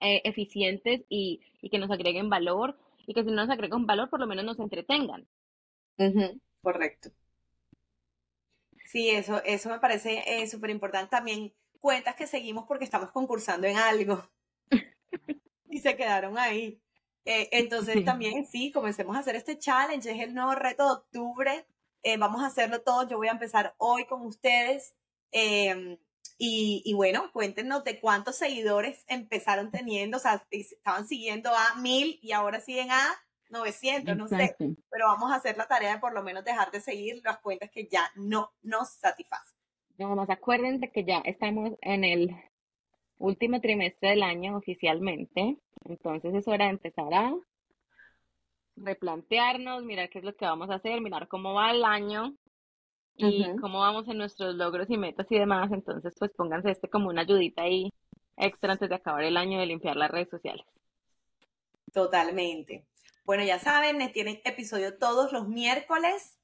eh, 0.00 0.20
eficientes 0.24 1.02
y, 1.08 1.40
que 1.70 1.78
nos 1.78 1.90
agreguen 1.90 2.28
valor 2.28 2.76
y 3.06 3.14
que 3.14 3.22
si 3.22 3.30
no 3.30 3.36
nos 3.36 3.50
agregan 3.50 3.86
valor, 3.86 4.10
por 4.10 4.20
lo 4.20 4.26
menos 4.26 4.44
nos 4.44 4.58
entretengan. 4.58 5.26
correcto. 6.60 7.10
Sí, 8.86 9.08
eso, 9.10 9.42
eso 9.44 9.70
me 9.70 9.78
parece 9.78 10.22
eh, 10.26 10.46
súper 10.46 10.70
importante. 10.70 11.10
También 11.10 11.52
cuentas 11.80 12.14
que 12.14 12.26
seguimos 12.26 12.64
porque 12.66 12.84
estamos 12.84 13.10
concursando 13.10 13.66
en 13.66 13.76
algo 13.76 14.22
y 15.72 15.80
se 15.80 15.96
quedaron 15.96 16.38
ahí. 16.38 16.80
Eh, 17.24 17.48
entonces 17.52 18.04
también 18.04 18.46
sí, 18.46 18.70
comencemos 18.70 19.16
a 19.16 19.20
hacer 19.20 19.36
este 19.36 19.58
challenge, 19.58 20.10
es 20.10 20.20
el 20.20 20.34
nuevo 20.34 20.54
reto 20.54 20.84
de 20.84 20.92
octubre. 20.92 21.66
vamos 22.18 22.42
a 22.42 22.46
hacerlo 22.46 22.82
todos, 22.82 23.08
yo 23.08 23.16
voy 23.16 23.28
a 23.28 23.32
empezar 23.32 23.74
hoy 23.78 24.04
con 24.06 24.22
ustedes. 24.26 24.94
Em, 25.30 25.98
y, 26.38 26.92
bueno, 26.94 27.30
cuéntenos 27.32 27.84
de 27.84 28.00
cuántos 28.00 28.36
seguidores 28.36 29.04
empezaron 29.06 29.70
teniendo, 29.70 30.16
o 30.16 30.20
sea, 30.20 30.44
estaban 30.50 31.06
siguiendo 31.06 31.50
a 31.50 31.76
mil 31.76 32.18
y 32.20 32.32
ahora 32.32 32.60
siguen 32.60 32.90
a 32.90 33.00
900, 33.50 34.16
no 34.16 34.26
sé, 34.26 34.56
pero 34.58 35.06
vamos 35.06 35.30
a 35.30 35.36
hacer 35.36 35.56
la 35.56 35.68
tarea 35.68 35.94
de 35.94 36.00
por 36.00 36.12
lo 36.12 36.22
menos 36.24 36.44
dejar 36.44 36.72
de 36.72 36.80
seguir 36.80 37.20
las 37.22 37.38
cuentas 37.38 37.70
que 37.70 37.86
ya 37.86 38.10
no 38.16 38.52
nos 38.62 38.94
satisfacen. 38.94 39.56
No, 39.98 40.16
más 40.16 40.30
acuérdense 40.30 40.90
que 40.90 41.04
ya 41.04 41.18
estamos 41.18 41.78
en 41.80 42.02
el 42.02 42.34
último 43.22 43.60
trimestre 43.60 44.10
del 44.10 44.22
año 44.22 44.56
oficialmente, 44.56 45.56
entonces 45.84 46.34
es 46.34 46.48
hora 46.48 46.64
de 46.66 46.72
empezar 46.72 47.14
a 47.14 47.34
replantearnos, 48.76 49.84
mirar 49.84 50.10
qué 50.10 50.18
es 50.18 50.24
lo 50.24 50.34
que 50.34 50.44
vamos 50.44 50.70
a 50.70 50.74
hacer, 50.74 51.00
mirar 51.00 51.28
cómo 51.28 51.54
va 51.54 51.70
el 51.70 51.84
año 51.84 52.34
y 53.16 53.44
cómo 53.60 53.80
vamos 53.80 54.08
en 54.08 54.18
nuestros 54.18 54.54
logros 54.56 54.90
y 54.90 54.96
metas 54.96 55.26
y 55.30 55.38
demás. 55.38 55.70
Entonces, 55.70 56.14
pues 56.18 56.32
pónganse 56.32 56.70
este 56.70 56.88
como 56.88 57.10
una 57.10 57.22
ayudita 57.22 57.62
ahí 57.62 57.92
extra 58.36 58.72
antes 58.72 58.88
de 58.88 58.94
acabar 58.94 59.22
el 59.22 59.36
año 59.36 59.60
de 59.60 59.66
limpiar 59.66 59.96
las 59.96 60.10
redes 60.10 60.30
sociales. 60.30 60.66
Totalmente. 61.92 62.86
Bueno, 63.24 63.44
ya 63.44 63.60
saben, 63.60 64.12
tienen 64.12 64.40
episodio 64.44 64.98
todos 64.98 65.32
los 65.32 65.46
miércoles 65.46 66.38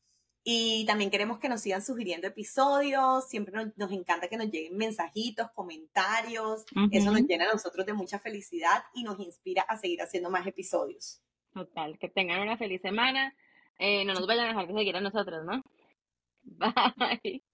y 0.50 0.87
también 0.87 1.11
queremos 1.11 1.38
que 1.38 1.50
nos 1.50 1.61
sigan 1.61 1.82
sugiriendo 1.82 2.26
episodios. 2.26 3.28
Siempre 3.28 3.54
nos, 3.76 3.92
encanta 3.92 4.28
que 4.28 4.38
nos 4.38 4.50
lleguen 4.50 4.78
mensajitos, 4.78 5.50
comentarios. 5.50 6.64
Eso 6.90 7.12
nos 7.12 7.20
llena 7.20 7.44
a 7.44 7.52
nosotros 7.52 7.84
de 7.84 7.92
mucha 7.92 8.18
felicidad 8.18 8.82
y 8.94 9.02
nos 9.02 9.20
inspira 9.20 9.61
a 9.68 9.76
seguir 9.76 10.00
haciendo 10.00 10.30
más 10.30 10.46
episodios. 10.46 11.20
Total, 11.52 11.98
que 11.98 12.08
tengan 12.08 12.40
una 12.40 12.56
feliz 12.56 12.80
semana. 12.80 13.37
Eh, 13.78 14.06
no 14.06 14.14
nos 14.14 14.26
vayan 14.26 14.46
a 14.46 14.48
dejar 14.48 14.68
de 14.68 14.72
seguir 14.72 14.96
a 14.96 15.02
nosotros, 15.02 15.44
¿no? 15.44 15.62
Bye. 16.42 17.44